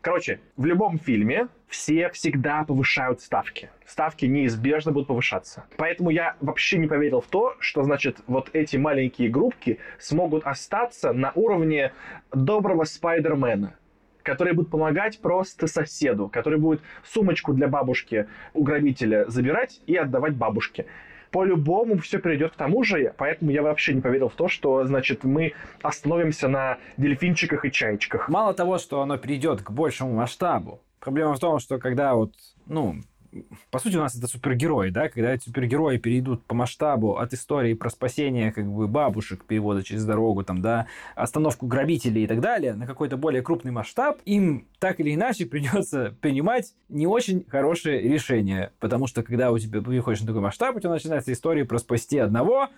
[0.00, 3.70] Короче, в любом фильме все всегда повышают ставки.
[3.84, 5.64] Ставки неизбежно будут повышаться.
[5.76, 11.12] Поэтому я вообще не поверил в то, что, значит, вот эти маленькие группки смогут остаться
[11.12, 11.92] на уровне
[12.32, 13.74] доброго Спайдермена
[14.24, 20.34] который будет помогать просто соседу, который будет сумочку для бабушки у грабителя забирать и отдавать
[20.34, 20.84] бабушке.
[21.30, 25.24] По-любому все перейдет к тому же, поэтому я вообще не поверил в то, что, значит,
[25.24, 25.52] мы
[25.82, 28.28] остановимся на дельфинчиках и чаечках.
[28.28, 32.32] Мало того, что оно перейдет к большему масштабу, проблема в том, что когда вот,
[32.66, 32.96] ну,
[33.70, 37.74] по сути, у нас это супергерои, да, когда эти супергерои перейдут по масштабу от истории
[37.74, 42.74] про спасение как бы бабушек, перевода через дорогу, там, да, остановку грабителей и так далее,
[42.74, 48.72] на какой-то более крупный масштаб, им так или иначе придется принимать не очень хорошие решения,
[48.80, 52.18] потому что когда у тебя приходишь на такой масштаб, у тебя начинается история про спасти
[52.18, 52.68] одного,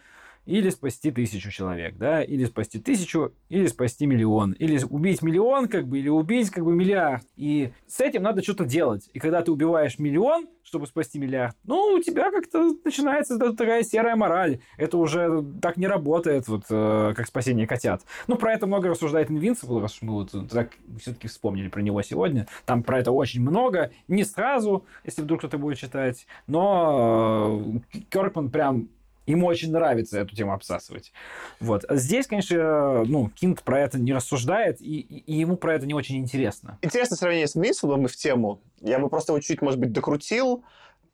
[0.47, 5.87] или спасти тысячу человек, да, или спасти тысячу, или спасти миллион, или убить миллион, как
[5.87, 7.25] бы, или убить, как бы, миллиард.
[7.37, 9.09] И с этим надо что-то делать.
[9.13, 13.83] И когда ты убиваешь миллион, чтобы спасти миллиард, ну, у тебя как-то начинается та- такая
[13.83, 14.61] серая мораль.
[14.77, 18.03] Это уже так не работает, вот, э, как спасение котят.
[18.27, 20.71] Ну, про это много рассуждает Invincible, раз мы вот так
[21.01, 22.47] все-таки вспомнили про него сегодня.
[22.67, 23.91] Там про это очень много.
[24.09, 27.63] Не сразу, если вдруг кто-то будет читать, но
[27.93, 28.89] э, Кёркман прям
[29.27, 31.13] Ему очень нравится эту тему обсасывать.
[31.61, 31.85] Вот.
[31.89, 36.17] Здесь, конечно, ну, Кинг про это не рассуждает, и, и ему про это не очень
[36.17, 36.79] интересно.
[36.83, 38.63] Интересное сравнение с Invincible и в тему.
[38.81, 40.65] Я бы просто его чуть, может быть, докрутил.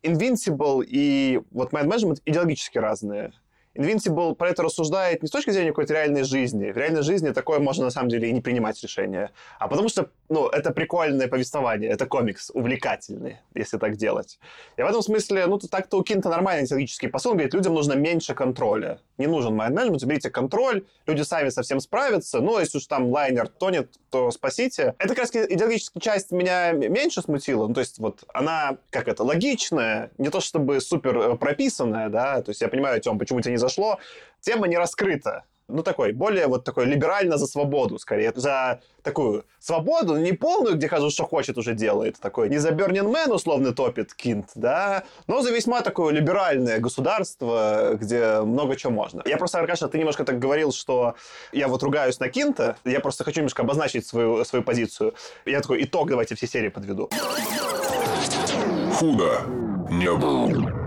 [0.03, 3.33] Invincible и вот Mind Management идеологически разные.
[3.77, 6.71] Invincible про это рассуждает не с точки зрения какой-то реальной жизни.
[6.71, 9.31] В реальной жизни такое можно на самом деле и не принимать решения.
[9.59, 14.39] А потому что, ну, это прикольное повествование, это комикс, увлекательный, если так делать.
[14.77, 17.31] И в этом смысле, ну, так-то у Кинта нормальный идеологический посыл.
[17.31, 18.99] Он говорит, людям нужно меньше контроля.
[19.17, 22.39] Не нужен management, берите контроль, люди сами совсем справятся.
[22.39, 24.95] Ну, если уж там лайнер тонет, то спасите.
[24.97, 27.67] Это как раз идеологическая часть меня меньше смутила.
[27.67, 32.41] Ну, то есть вот она, как это, логичная, не то чтобы супер э, прописанная, да,
[32.41, 33.99] то есть я понимаю, Тем, почему тебе не зашло.
[34.41, 35.43] Тема не раскрыта.
[35.69, 38.31] Ну, такой, более вот такой либерально за свободу, скорее.
[38.35, 42.17] За такую свободу, не полную, где каждый что хочет уже делает.
[42.21, 47.95] Такой, не за Burning Man условно топит Кинт, да, но за весьма такое либеральное государство,
[47.95, 49.23] где много чего можно.
[49.25, 51.15] Я просто, Аркаша, ты немножко так говорил, что
[51.51, 55.15] я вот ругаюсь на Кинта, я просто хочу немножко обозначить свою, свою позицию.
[55.45, 57.09] Я такой итог давайте все серии подведу.
[58.93, 59.41] Худо
[59.89, 60.86] не был.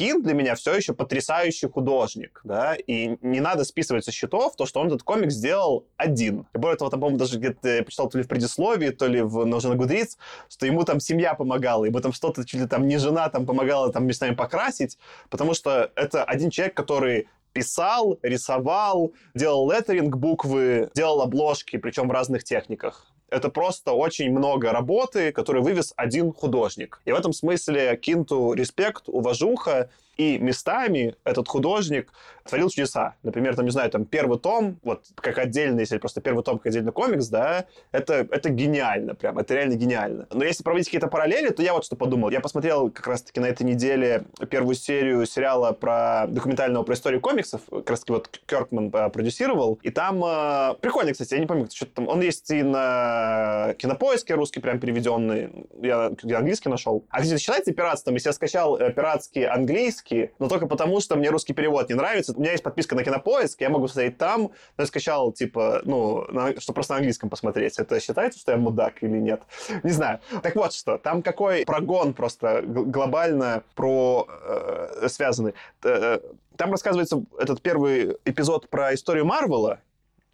[0.00, 4.64] Кин для меня все еще потрясающий художник, да, и не надо списывать со счетов то,
[4.64, 6.46] что он этот комик сделал один.
[6.54, 9.36] И более того, там, по-моему, даже где-то я то ли в предисловии, то ли в,
[9.36, 10.16] уже на Гудриц,
[10.48, 13.92] что ему там семья помогала, ему там что-то, чуть ли там не жена там помогала
[13.92, 14.96] там местами покрасить,
[15.28, 22.12] потому что это один человек, который писал, рисовал, делал леттеринг буквы, делал обложки, причем в
[22.12, 23.09] разных техниках.
[23.30, 27.00] Это просто очень много работы, которую вывез один художник.
[27.04, 32.12] И в этом смысле Кинту респект, уважуха, и местами этот художник
[32.44, 33.14] творил чудеса.
[33.22, 36.66] Например, там, не знаю, там первый том, вот как отдельный, если просто первый том как
[36.66, 40.26] отдельный комикс, да, это, это гениально прям, это реально гениально.
[40.30, 42.30] Но если проводить какие-то параллели, то я вот что подумал.
[42.30, 47.62] Я посмотрел как раз-таки на этой неделе первую серию сериала про документального про историю комиксов,
[47.70, 51.86] как раз-таки вот Кёркман э, продюсировал, и там э, прикольно, кстати, я не помню, что
[51.86, 55.50] там, он есть и на кинопоиске русский прям переведенный.
[55.80, 57.04] Я, я английский нашел.
[57.10, 61.30] А, кстати, считайте пиратством, если я скачал э, пиратский английский, но только потому, что мне
[61.30, 62.32] русский перевод не нравится.
[62.36, 66.24] У меня есть подписка на кинопоиск, я могу смотреть там, но я скачал, типа, ну,
[66.30, 67.78] на, что просто на английском посмотреть.
[67.78, 69.42] Это считается, что я мудак или нет?
[69.82, 70.20] Не знаю.
[70.42, 75.54] Так вот что, там какой прогон просто глобально про э, связанный.
[75.84, 76.18] Э,
[76.56, 79.80] там рассказывается этот первый эпизод про историю Марвела,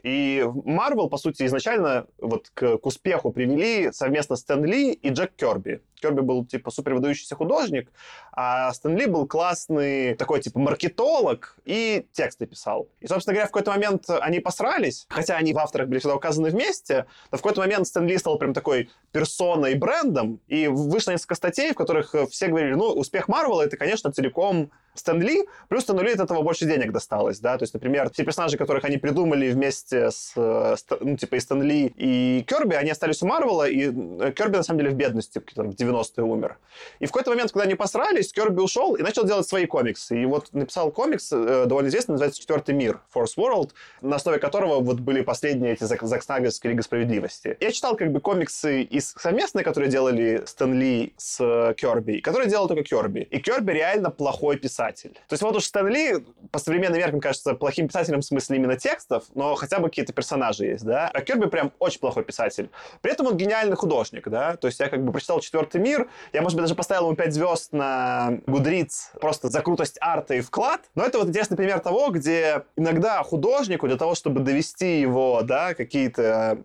[0.07, 5.33] и Марвел, по сути, изначально вот к, к успеху привели совместно Стэн Ли и Джек
[5.35, 5.81] Керби.
[6.01, 7.91] Керби был, типа, супер выдающийся художник,
[8.33, 12.89] а Стэн Ли был классный такой, типа, маркетолог и тексты писал.
[13.01, 16.51] И, собственно говоря, в какой-то момент они посрались, хотя они в авторах были всегда указаны
[16.51, 21.35] вместе, но в какой-то момент Стэн Ли стал прям такой персоной, брендом, и вышло несколько
[21.35, 26.03] статей, в которых все говорили, ну, успех Марвела— это, конечно, целиком Стэн Ли, плюс Стэну
[26.03, 29.51] Ли от этого больше денег досталось, да, то есть, например, все персонажи, которых они придумали
[29.51, 33.91] вместе с, ну, типа, и Стэн Ли, и Керби, они остались у Марвела, и
[34.33, 35.43] Керби, на самом деле, в бедности, в
[35.87, 36.59] 90-е умер.
[36.99, 40.23] И в какой-то момент, когда они посрались, Керби ушел и начал делать свои комиксы.
[40.23, 43.71] И вот написал комикс, э, довольно известный, называется «Четвертый мир», Force World,
[44.03, 47.57] на основе которого вот были последние эти Зак, Зак Снайдерские Лига Справедливости.
[47.61, 52.49] Я читал как бы комиксы из совместные, которые делали Стэн Ли с э, Керби, которые
[52.49, 53.27] делал только Керби.
[53.31, 55.13] И Керби реально плохой писатель.
[55.29, 58.77] То есть вот уж Стэн Ли по современным меркам кажется плохим писателем в смысле именно
[58.77, 61.11] текстов, но хотя бы какие-то персонажи есть, да.
[61.13, 62.71] А Керби прям очень плохой писатель.
[63.01, 64.57] При этом он гениальный художник, да.
[64.57, 67.35] То есть я как бы прочитал «Четвертый мир», я, может быть, даже поставил ему 5
[67.35, 70.81] звезд на Гудриц просто за крутость арта и вклад.
[70.95, 75.75] Но это вот интересный пример того, где иногда художнику для того, чтобы довести его, да,
[75.75, 76.59] какие-то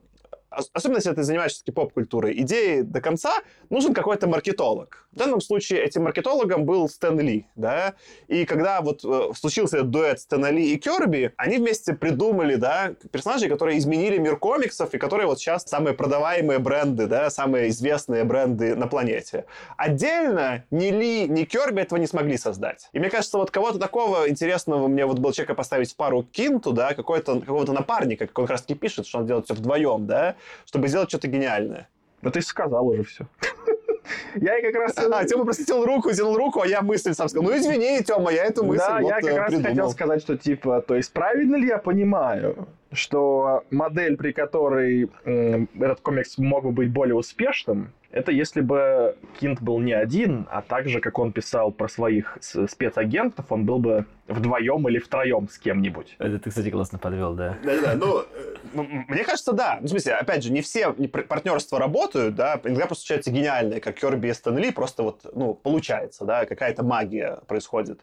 [0.52, 3.34] особенно если ты занимаешься поп-культурой, идеи до конца,
[3.70, 5.08] нужен какой-то маркетолог.
[5.12, 7.94] В данном случае этим маркетологом был Стэн Ли, да,
[8.28, 12.94] и когда вот э, случился этот дуэт Стэна Ли и Керби, они вместе придумали, да,
[13.12, 18.24] персонажей, которые изменили мир комиксов и которые вот сейчас самые продаваемые бренды, да, самые известные
[18.24, 19.46] бренды на планете.
[19.78, 22.90] Отдельно ни Ли, ни Керби этого не смогли создать.
[22.92, 26.74] И мне кажется, вот кого-то такого интересного мне вот было человека поставить в пару Кинту,
[26.74, 30.06] да, какой-то, какого-то напарника, как он как раз таки пишет, что он делает все вдвоем,
[30.08, 30.36] да,
[30.66, 31.88] чтобы сделать что-то гениальное.
[32.22, 33.28] Ну, ты сказал уже все.
[34.36, 34.98] Я и как раз...
[34.98, 37.50] А, Тёма просто тянул руку, тянул руку, а я мысль сам сказал.
[37.50, 39.70] Ну, извини, Тёма, я эту мысль Да, вот я как раз придумал.
[39.70, 45.66] хотел сказать, что, типа, то есть, правильно ли я понимаю, что модель, при которой э,
[45.80, 50.62] этот комикс мог бы быть более успешным, это если бы Кинт был не один, а
[50.62, 56.16] также, как он писал про своих спецагентов, он был бы вдвоем или втроем с кем-нибудь.
[56.20, 57.58] Это ты, кстати, классно подвел, да.
[57.64, 59.78] Да-да, ну, э, мне кажется, да.
[59.82, 63.96] Ну, в смысле, опять же, не все партнерства работают, да, иногда просто случаются гениальные, как
[63.96, 68.02] Керби и Стэн Ли, просто вот, ну, получается, да, какая-то магия происходит.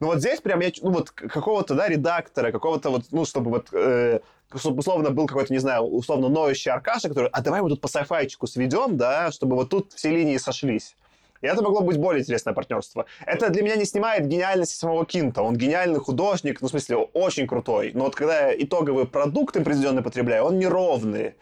[0.00, 3.68] Но вот здесь прям я, ну, вот какого-то, да, редактора, какого-то вот, ну, чтобы вот
[3.72, 4.20] э,
[4.52, 8.46] условно был какой-то, не знаю, условно ноющий Аркаша, который, а давай мы тут по сайфайчику
[8.46, 10.96] сведем, да, чтобы вот тут все линии сошлись.
[11.40, 13.06] И это могло быть более интересное партнерство.
[13.24, 15.42] Это для меня не снимает гениальности самого Кинта.
[15.42, 17.92] Он гениальный художник, ну, в смысле, очень крутой.
[17.94, 21.34] Но вот когда я итоговый продукт им произведенный потребляю, он неровный.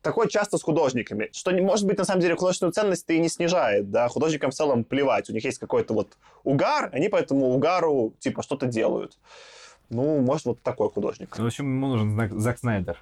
[0.00, 3.90] Такое часто с художниками, что, может быть, на самом деле художественную ценность и не снижает,
[3.90, 8.12] да, художникам в целом плевать, у них есть какой-то вот угар, они по этому угару,
[8.18, 9.16] типа, что-то делают.
[9.92, 11.38] Ну, может, вот такой художник.
[11.38, 12.98] В общем, ему нужен Зак Снайдер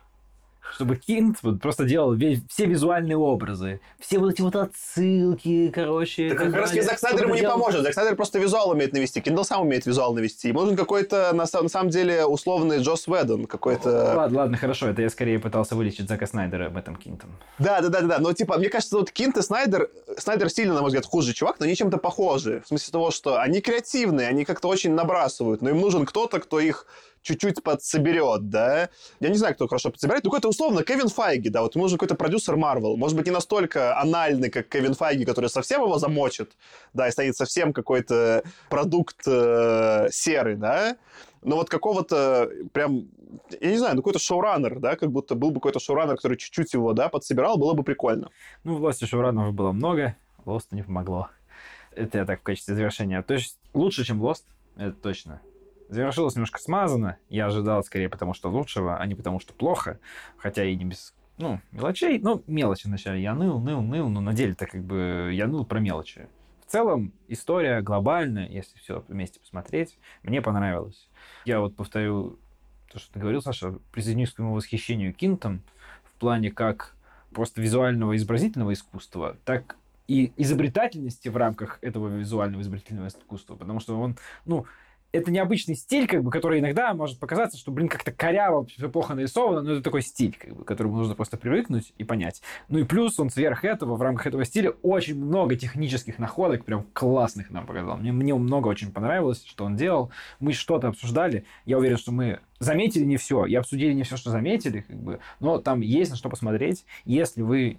[0.73, 6.31] чтобы Киндт вот просто делал весь, все визуальные образы, все вот эти вот отсылки, короче.
[6.31, 7.55] Так как раз Зак Снайдер ему не делал...
[7.55, 7.83] поможет.
[7.83, 9.21] Зак Снайдер просто визуал умеет навести.
[9.21, 10.49] Киндт сам умеет визуал навести.
[10.49, 13.47] Ему нужен какой-то, на, на самом деле, условный Джосс Уидон.
[13.47, 14.15] Какой-то...
[14.17, 14.89] Ладно, ладно, хорошо.
[14.89, 17.31] Это я скорее пытался вылечить Зака Снайдера об этом Киндтом.
[17.59, 18.19] Да, да, да, да.
[18.19, 19.91] Но, типа, мне кажется, вот Киндт и Снайдер...
[20.19, 22.63] Снайдер сильно, на мой взгляд, хуже чувак, но они чем-то похожи.
[22.65, 25.63] В смысле того, что они креативные, они как-то очень набрасывают.
[25.63, 26.87] Но им нужен кто-то, кто их
[27.23, 28.89] чуть-чуть подсоберет, да.
[29.21, 31.99] Я не знаю, кто хорошо подсобирает, но какой-то условно Кевин Файги, да, вот ему нужен
[31.99, 32.97] какой-то продюсер Марвел.
[32.97, 36.53] Может быть, не настолько анальный, как Кевин Файги, который совсем его замочит,
[36.93, 40.97] да, и станет совсем какой-то продукт э, серый, да.
[41.43, 43.09] Но вот какого-то прям,
[43.61, 46.75] я не знаю, ну какой-то шоураннер, да, как будто был бы какой-то шоураннер, который чуть-чуть
[46.75, 48.31] его, да, подсобирал, было бы прикольно.
[48.65, 51.29] Ну, власти шоураннеров было много, Лосту не помогло.
[51.93, 53.23] Это я так в качестве завершения.
[53.23, 54.47] То есть лучше, чем Лост,
[54.77, 55.41] это точно.
[55.91, 57.17] Завершилось немножко смазано.
[57.29, 59.99] Я ожидал скорее потому, что лучшего, а не потому, что плохо.
[60.37, 62.21] Хотя и не без ну, мелочей.
[62.21, 63.21] Ну, мелочи вначале.
[63.21, 66.29] Я ныл, ныл, ныл, но на деле-то как бы я ныл про мелочи.
[66.65, 71.09] В целом, история глобальная, если все вместе посмотреть, мне понравилось.
[71.45, 72.39] Я вот повторю
[72.93, 75.63] то, что ты говорил, Саша, присоединюсь к твоему восхищению Кинтом
[76.05, 76.95] в плане как
[77.33, 79.77] просто визуального изобразительного искусства, так
[80.07, 84.67] и изобретательности в рамках этого визуального изобретательного искусства, потому что он, ну,
[85.13, 89.15] это необычный стиль, как бы, который иногда может показаться, что, блин, как-то коряво, все плохо
[89.15, 92.43] нарисовано, но это такой стиль, как бы, к которому нужно просто привыкнуть и понять.
[92.69, 96.85] Ну и плюс он сверх этого, в рамках этого стиля, очень много технических находок, прям
[96.93, 97.97] классных нам показал.
[97.97, 100.11] Мне, мне много очень понравилось, что он делал.
[100.39, 101.45] Мы что-то обсуждали.
[101.65, 105.19] Я уверен, что мы заметили не все, и обсудили не все, что заметили, как бы,
[105.41, 106.85] но там есть на что посмотреть.
[107.05, 107.79] Если вы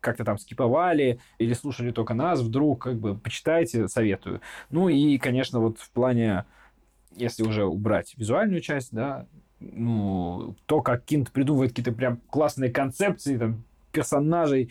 [0.00, 4.40] как-то там скиповали или слушали только нас, вдруг как бы почитайте, советую.
[4.70, 6.44] Ну и, конечно, вот в плане
[7.16, 9.26] если уже убрать визуальную часть, да,
[9.60, 14.70] ну, то, как Кинт придумывает какие-то прям классные концепции, там, персонажей,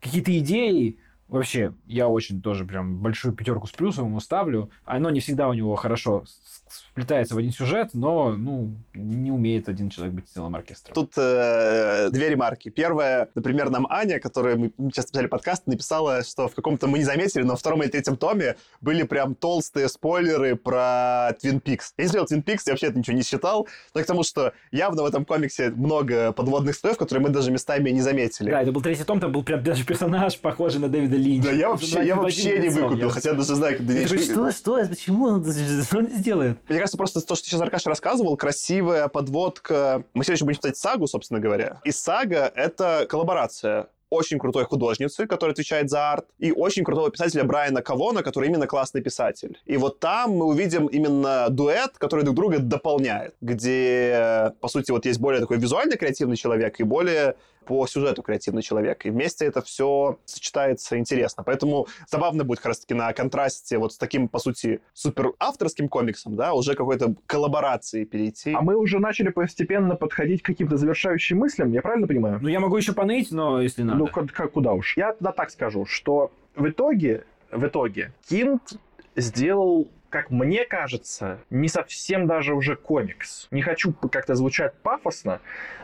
[0.00, 0.98] какие-то идеи,
[1.28, 4.70] вообще, я очень тоже прям большую пятерку с плюсом ему ставлю.
[4.84, 6.24] Оно не всегда у него хорошо
[6.68, 10.94] сплетается в один сюжет, но ну, не умеет один человек быть целым оркестром.
[10.94, 12.68] Тут э, две ремарки.
[12.68, 17.04] Первая, например, нам Аня, которая мы сейчас писали подкаст, написала, что в каком-то мы не
[17.04, 21.92] заметили, но в втором или третьем томе были прям толстые спойлеры про Twin Peaks.
[21.96, 24.52] Я не смотрел Twin Peaks, я вообще это ничего не считал, но к тому, что
[24.70, 28.50] явно в этом комиксе много подводных слоев, которые мы даже местами не заметили.
[28.50, 31.48] Да, это был третий том, там был прям даже персонаж, похожий на Дэвида Линча.
[31.48, 34.24] Да, я вообще, я вообще не выкупил, хотя даже знаю, как Дэвид Линч...
[34.24, 36.58] Что, что, почему он, он сделает?
[36.68, 40.04] Мне кажется, просто то, что сейчас Аркаша рассказывал, красивая подводка.
[40.14, 41.80] Мы сегодня будем читать сагу, собственно говоря.
[41.84, 47.44] И сага— это коллаборация очень крутой художницы, которая отвечает за арт, и очень крутого писателя
[47.44, 49.58] Брайана Кавона, который именно классный писатель.
[49.66, 55.04] И вот там мы увидим именно дуэт, который друг друга дополняет, где, по сути, вот
[55.04, 57.36] есть более такой визуально креативный человек и более
[57.68, 59.04] по сюжету креативный человек.
[59.04, 61.42] И вместе это все сочетается интересно.
[61.44, 66.34] Поэтому забавно будет как раз-таки на контрасте вот с таким, по сути, супер авторским комиксом,
[66.34, 68.54] да, уже какой-то коллаборации перейти.
[68.54, 72.38] А мы уже начали постепенно подходить к каким-то завершающим мыслям, я правильно понимаю?
[72.40, 73.98] Ну, я могу еще поныть, но если надо.
[73.98, 74.96] Ну, как, куда уж.
[74.96, 78.78] Я тогда так скажу, что в итоге, в итоге, Кинт
[79.14, 83.48] сделал как мне кажется, не совсем даже уже комикс.
[83.50, 85.40] Не хочу как-то звучать пафосно,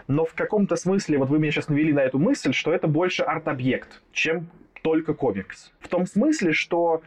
[0.08, 3.22] но в каком-то смысле, вот вы меня сейчас навели на эту мысль, что это больше
[3.22, 4.48] арт-объект, чем
[4.82, 5.72] только комикс.
[5.80, 7.02] В том смысле, что,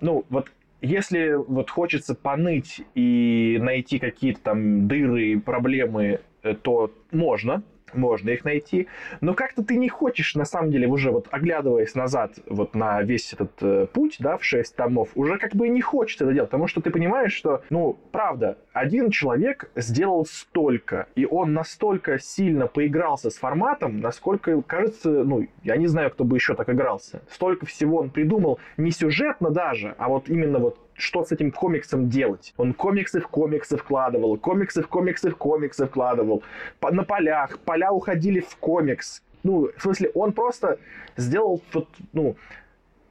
[0.00, 6.92] ну, вот если вот хочется поныть и найти какие-то там дыры и проблемы, э, то
[7.12, 7.62] можно,
[7.94, 8.88] можно их найти,
[9.20, 13.32] но как-то ты не хочешь, на самом деле, уже вот оглядываясь назад вот на весь
[13.32, 16.66] этот э, путь, да, в шесть томов, уже как бы не хочется это делать, потому
[16.66, 23.30] что ты понимаешь, что, ну, правда, один человек сделал столько, и он настолько сильно поигрался
[23.30, 27.22] с форматом, насколько, кажется, ну, я не знаю, кто бы еще так игрался.
[27.30, 32.08] Столько всего он придумал, не сюжетно даже, а вот именно вот что с этим комиксом
[32.08, 32.54] делать.
[32.56, 36.42] Он комиксы в комиксы вкладывал, комиксы в комиксы в комиксы вкладывал.
[36.80, 39.22] На полях, поля уходили в комикс.
[39.42, 40.78] Ну, в смысле, он просто
[41.16, 42.36] сделал, вот, ну,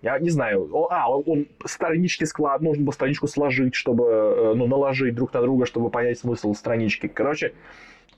[0.02, 5.14] я не знаю, а, он странички склад, нужно было страничку сложить, чтобы, э, ну, наложить
[5.14, 7.08] друг на друга, чтобы понять смысл странички.
[7.08, 7.54] Короче,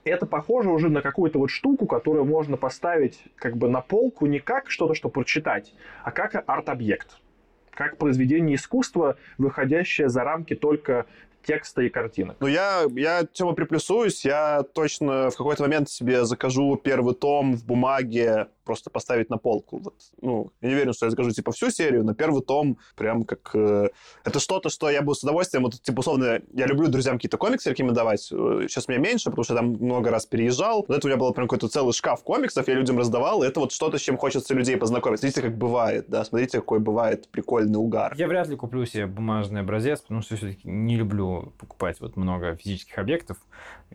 [0.04, 4.40] это похоже уже на какую-то вот штуку, которую можно поставить как бы на полку не
[4.40, 5.74] как что-то, что прочитать,
[6.04, 7.18] а как арт-объект
[7.76, 11.06] как произведение искусства, выходящее за рамки только
[11.46, 12.38] текста и картинок.
[12.40, 14.26] Ну, я, я Тёма, приплюсуюсь.
[14.26, 19.80] Я точно в какой-то момент себе закажу первый том в бумаге просто поставить на полку.
[19.80, 23.24] Вот, ну, я не уверен, что я закажу, типа, всю серию, но первый том прям
[23.24, 23.52] как...
[23.54, 23.90] Э,
[24.24, 25.64] это что-то, что я бы с удовольствием...
[25.64, 28.22] Вот, типа, условно, я люблю друзьям какие-то комиксы рекомендовать.
[28.22, 30.86] Сейчас меня меньше, потому что я там много раз переезжал.
[30.88, 33.44] Но это у меня был прям какой-то целый шкаф комиксов, я людям раздавал.
[33.44, 35.20] Это вот что-то, с чем хочется людей познакомить.
[35.20, 38.14] Смотрите, как бывает, да, смотрите, какой бывает прикольный угар.
[38.18, 42.56] Я вряд ли куплю себе бумажный образец, потому что все-таки не люблю покупать вот много
[42.56, 43.38] физических объектов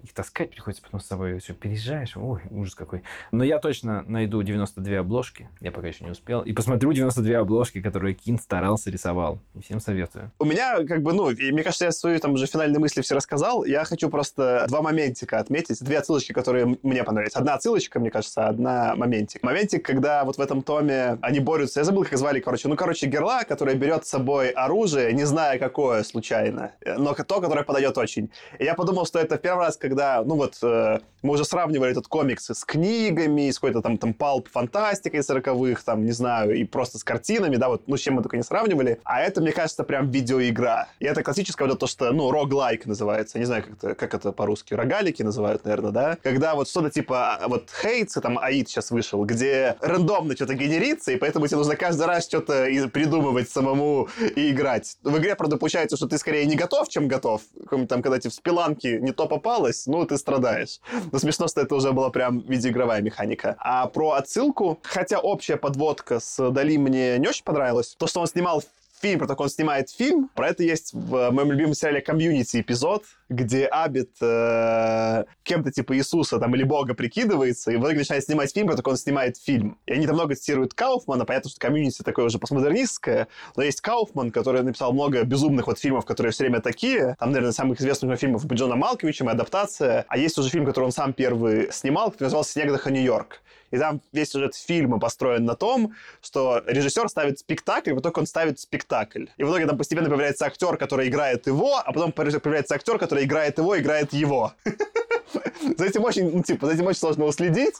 [0.02, 3.02] их таскать приходится потом с собой, все, переезжаешь, ой, ужас какой.
[3.32, 7.80] Но я точно найду 92 обложки, я пока еще не успел, и посмотрю 92 обложки,
[7.80, 9.38] которые Кин старался, рисовал.
[9.54, 10.30] И всем советую.
[10.38, 13.14] У меня, как бы, ну, и, мне кажется, я свои там уже финальные мысли все
[13.14, 17.34] рассказал, я хочу просто два моментика отметить, две отсылочки, которые мне понравились.
[17.34, 19.42] Одна отсылочка, мне кажется, одна моментик.
[19.42, 23.06] Моментик, когда вот в этом томе они борются, я забыл, как звали, короче, ну, короче,
[23.06, 28.30] герла, которая берет с собой оружие, не зная, какое случайно, но то, которое подойдет очень.
[28.58, 32.06] И я подумал, что это первый раз, когда, ну вот, э, мы уже сравнивали этот
[32.06, 36.98] комикс с книгами, с какой-то там, там палп фантастикой 40-х, там, не знаю, и просто
[36.98, 39.00] с картинами, да, вот, ну, с чем мы только не сравнивали.
[39.04, 40.88] А это, мне кажется, прям видеоигра.
[40.98, 43.38] И это классическое вот то, что, ну, роглайк называется.
[43.38, 44.74] Не знаю, как это, как это по-русски.
[44.74, 46.18] Рогалики называют, наверное, да?
[46.22, 51.12] Когда вот что-то типа, а, вот Хейтс, там Аид сейчас вышел, где рандомно что-то генерится,
[51.12, 54.96] и поэтому тебе нужно каждый раз что-то придумывать самому и играть.
[55.02, 57.42] В игре, правда, получается, что ты скорее не готов, чем готов.
[57.88, 60.80] Там, когда тебе в Spelunky не то попалось, ну, ты страдаешь.
[61.12, 63.56] Но смешно, что это уже была прям видеоигровая механика.
[63.58, 68.26] А про отсылку, хотя общая подводка с Дали мне не очень понравилась, то, что он
[68.26, 68.62] снимал
[69.00, 70.30] фильм, про то, как он снимает фильм.
[70.34, 76.38] Про это есть в моем любимом сериале «Community» эпизод, где Абед э, кем-то типа Иисуса
[76.38, 79.36] там или Бога прикидывается, и в итоге начинает снимать фильм, про то, как он снимает
[79.36, 79.78] фильм.
[79.86, 81.24] И они там много цитируют Кауфмана.
[81.24, 86.04] Понятно, что «Community» такое уже постмодернистское, но есть Кауфман, который написал много безумных вот фильмов,
[86.04, 87.16] которые все время такие.
[87.18, 90.04] Там, наверное, самых известных фильмов Джона Малковичем и адаптация.
[90.08, 93.40] А есть уже фильм, который он сам первый снимал, который назывался «Снегдаха Нью-Йорк».
[93.70, 98.20] И там весь сюжет фильма построен на том, что режиссер ставит спектакль, и в итоге
[98.20, 98.87] он ставит спектакль.
[99.36, 103.24] И в итоге там постепенно появляется актер, который играет его, а потом появляется актер, который
[103.24, 104.52] играет его, играет его.
[105.76, 107.74] За этим очень, ну, типа, за этим очень сложно уследить.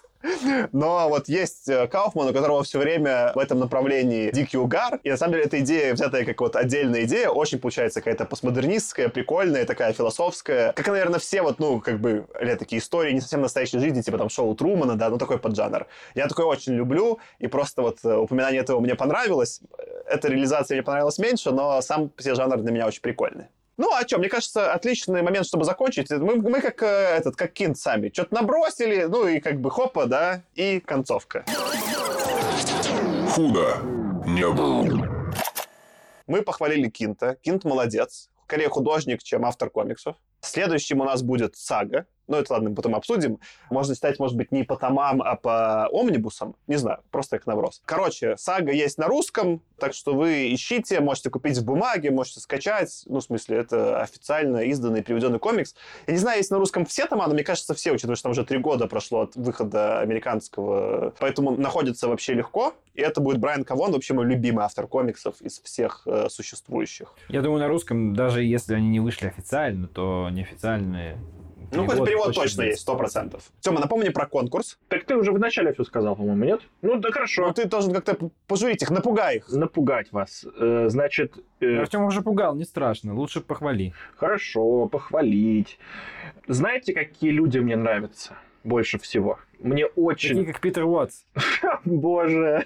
[0.73, 4.99] Но вот есть э, Кауфман, у которого все время в этом направлении дикий угар.
[5.03, 9.09] И на самом деле эта идея, взятая как вот отдельная идея, очень получается какая-то постмодернистская,
[9.09, 10.73] прикольная, такая философская.
[10.73, 14.19] Как, наверное, все вот, ну, как бы, или такие истории не совсем настоящей жизни, типа
[14.19, 15.87] там шоу Трумана, да, ну такой поджанр.
[16.15, 19.61] Я такой очень люблю, и просто вот э, упоминание этого мне понравилось.
[20.07, 23.47] Эта реализация мне понравилась меньше, но сам все жанр для меня очень прикольный.
[23.79, 26.11] Ну, а что, мне кажется, отличный момент, чтобы закончить.
[26.11, 28.11] Мы, мы как э, этот, как кинт сами.
[28.13, 31.45] Что-то набросили, ну и как бы хопа, да, и концовка.
[33.31, 33.77] Худо
[34.27, 35.33] не было.
[36.27, 37.37] Мы похвалили Кинта.
[37.41, 38.29] Кинт молодец.
[38.47, 40.17] Скорее художник, чем автор комиксов.
[40.41, 42.07] Следующим у нас будет сага.
[42.29, 43.39] Ну, это ладно, мы потом обсудим.
[43.71, 46.55] Можно читать, может быть, не по томам, а по омнибусам.
[46.67, 47.81] Не знаю, просто как наброс.
[47.87, 53.03] Короче, сага есть на русском, так что вы ищите, можете купить в бумаге, можете скачать.
[53.07, 55.75] Ну, в смысле, это официально изданный, переведенный комикс.
[56.07, 58.33] Я не знаю, есть на русском все тома, но мне кажется, все, учитывая, что там
[58.33, 61.15] уже три года прошло от выхода американского.
[61.19, 62.75] Поэтому находится вообще легко.
[62.95, 67.15] И это будет Брайан Кавон, вообще мой любимый автор комиксов из всех э, существующих.
[67.29, 71.17] Я думаю, на русском, даже если они не вышли официально, то неофициальные
[71.71, 73.43] ну, какой-то перевод точно есть, сто процентов.
[73.61, 74.79] Тёма, напомни про конкурс.
[74.89, 76.61] Так ты уже вначале все сказал, по-моему, нет?
[76.83, 77.47] Ну, да хорошо.
[77.47, 79.49] Ну, ты должен как-то пожурить их, напугай их.
[79.51, 80.47] Напугать вас.
[80.59, 81.35] Э, значит...
[81.61, 81.81] Э...
[81.81, 83.15] Артем уже пугал, не страшно.
[83.15, 83.93] Лучше похвали.
[84.17, 85.79] Хорошо, похвалить.
[86.47, 89.39] Знаете, какие люди мне нравятся больше всего?
[89.59, 90.37] Мне очень...
[90.37, 91.25] Такие, как Питер Уотс.
[91.85, 92.65] Боже.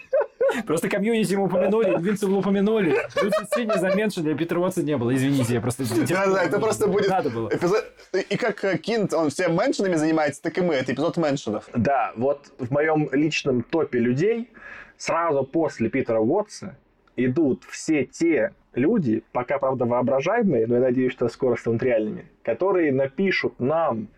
[0.66, 2.96] Просто комьюнити мы упомянули, Инвинсибл упомянули.
[3.14, 5.14] Тут сильно заменьшили, а Питера Уотса не было.
[5.14, 5.84] Извините, я просто...
[6.08, 7.08] Да, да, это просто будет...
[7.08, 7.48] Надо было.
[7.48, 7.84] Эпизод...
[8.28, 10.74] И как э, Кинт, он все меншинами занимается, так и мы.
[10.74, 11.68] Это эпизод меншинов.
[11.74, 14.50] Да, вот в моем личном топе людей
[14.96, 16.76] сразу после Питера Уотса
[17.16, 22.92] идут все те люди, пока, правда, воображаемые, но я надеюсь, что скоро станут реальными, которые
[22.92, 24.08] напишут нам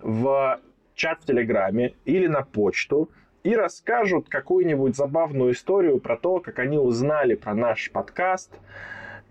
[0.00, 0.60] в
[0.94, 3.10] чат в Телеграме или на почту
[3.44, 8.50] и расскажут какую-нибудь забавную историю про то, как они узнали про наш подкаст,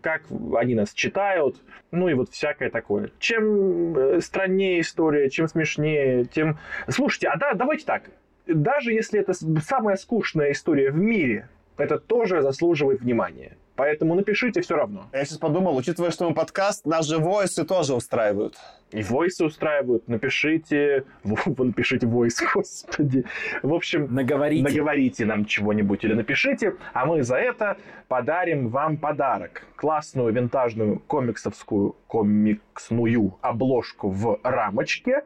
[0.02, 0.22] как
[0.56, 1.58] они нас читают,
[1.92, 3.10] ну и вот всякое такое.
[3.20, 6.60] Чем э, страннее история, чем смешнее, тем...
[6.88, 8.04] Слушайте, а да, давайте так.
[8.46, 13.58] Даже если это самая скучная история в мире, это тоже заслуживает внимания.
[13.76, 15.08] Поэтому напишите все равно.
[15.14, 18.56] Я сейчас подумал, учитывая, что мы подкаст, нас же войсы тоже устраивают.
[18.92, 20.08] И войсы устраивают.
[20.08, 21.06] Напишите...
[21.24, 23.26] Вы напишите войс, господи.
[23.64, 24.64] В общем, наговорите.
[24.64, 27.78] наговорите нам чего-нибудь или напишите, а мы за это
[28.08, 29.66] подарим вам подарок.
[29.76, 35.24] Классную винтажную комиксовскую комиксную обложку в рамочке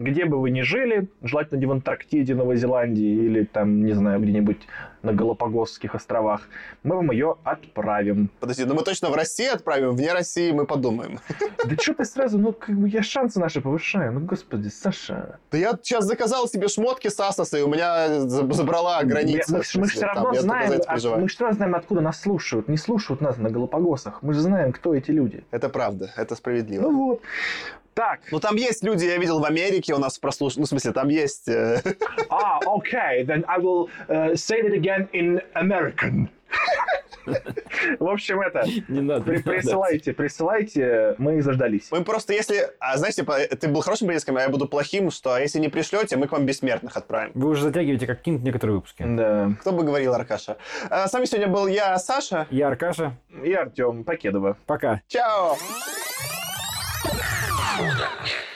[0.00, 4.20] где бы вы ни жили, желательно не в Антарктиде, Новой Зеландии или там, не знаю,
[4.20, 4.66] где-нибудь
[5.02, 6.42] на Галапагосских островах,
[6.82, 8.30] мы вам ее отправим.
[8.40, 11.18] Подожди, ну мы точно в России отправим, вне России мы подумаем.
[11.64, 15.38] Да что ты сразу, ну как бы я шансы наши повышаю, ну господи, Саша.
[15.50, 19.52] Да я сейчас заказал себе шмотки с Асоса, и у меня забрала граница.
[19.52, 22.68] Мы, мы, мы все равно там, знаем, от, мы все равно знаем, откуда нас слушают.
[22.68, 24.22] Не слушают нас на Галапагосах.
[24.22, 25.44] Мы же знаем, кто эти люди.
[25.50, 26.82] Это правда, это справедливо.
[26.82, 27.22] Ну вот.
[27.94, 28.20] Так.
[28.30, 30.56] Ну, там есть люди, я видел в Америке у нас прослуш...
[30.56, 31.48] Ну, в смысле, там есть...
[31.48, 31.82] Э,
[32.30, 36.28] а, окей, then I will uh, say that again in American.
[37.98, 38.64] В общем, это...
[38.88, 39.24] Не надо.
[39.24, 41.88] При, присылайте, присылайте, мы заждались.
[41.90, 42.70] Мы просто, если...
[42.78, 46.28] А, знаете, ты был хорошим полицейским, а я буду плохим, что если не пришлете, мы
[46.28, 47.32] к вам бессмертных отправим.
[47.34, 49.04] Вы уже затягиваете, как кинт некоторые выпуски.
[49.06, 49.52] Да.
[49.60, 50.56] Кто бы говорил, Аркаша.
[50.88, 52.46] А, с вами сегодня был я, Саша.
[52.50, 53.16] Я Аркаша.
[53.44, 54.56] И Артем Покедова.
[54.66, 55.02] Пока.
[55.08, 55.56] Чао.
[57.80, 58.49] そうだね。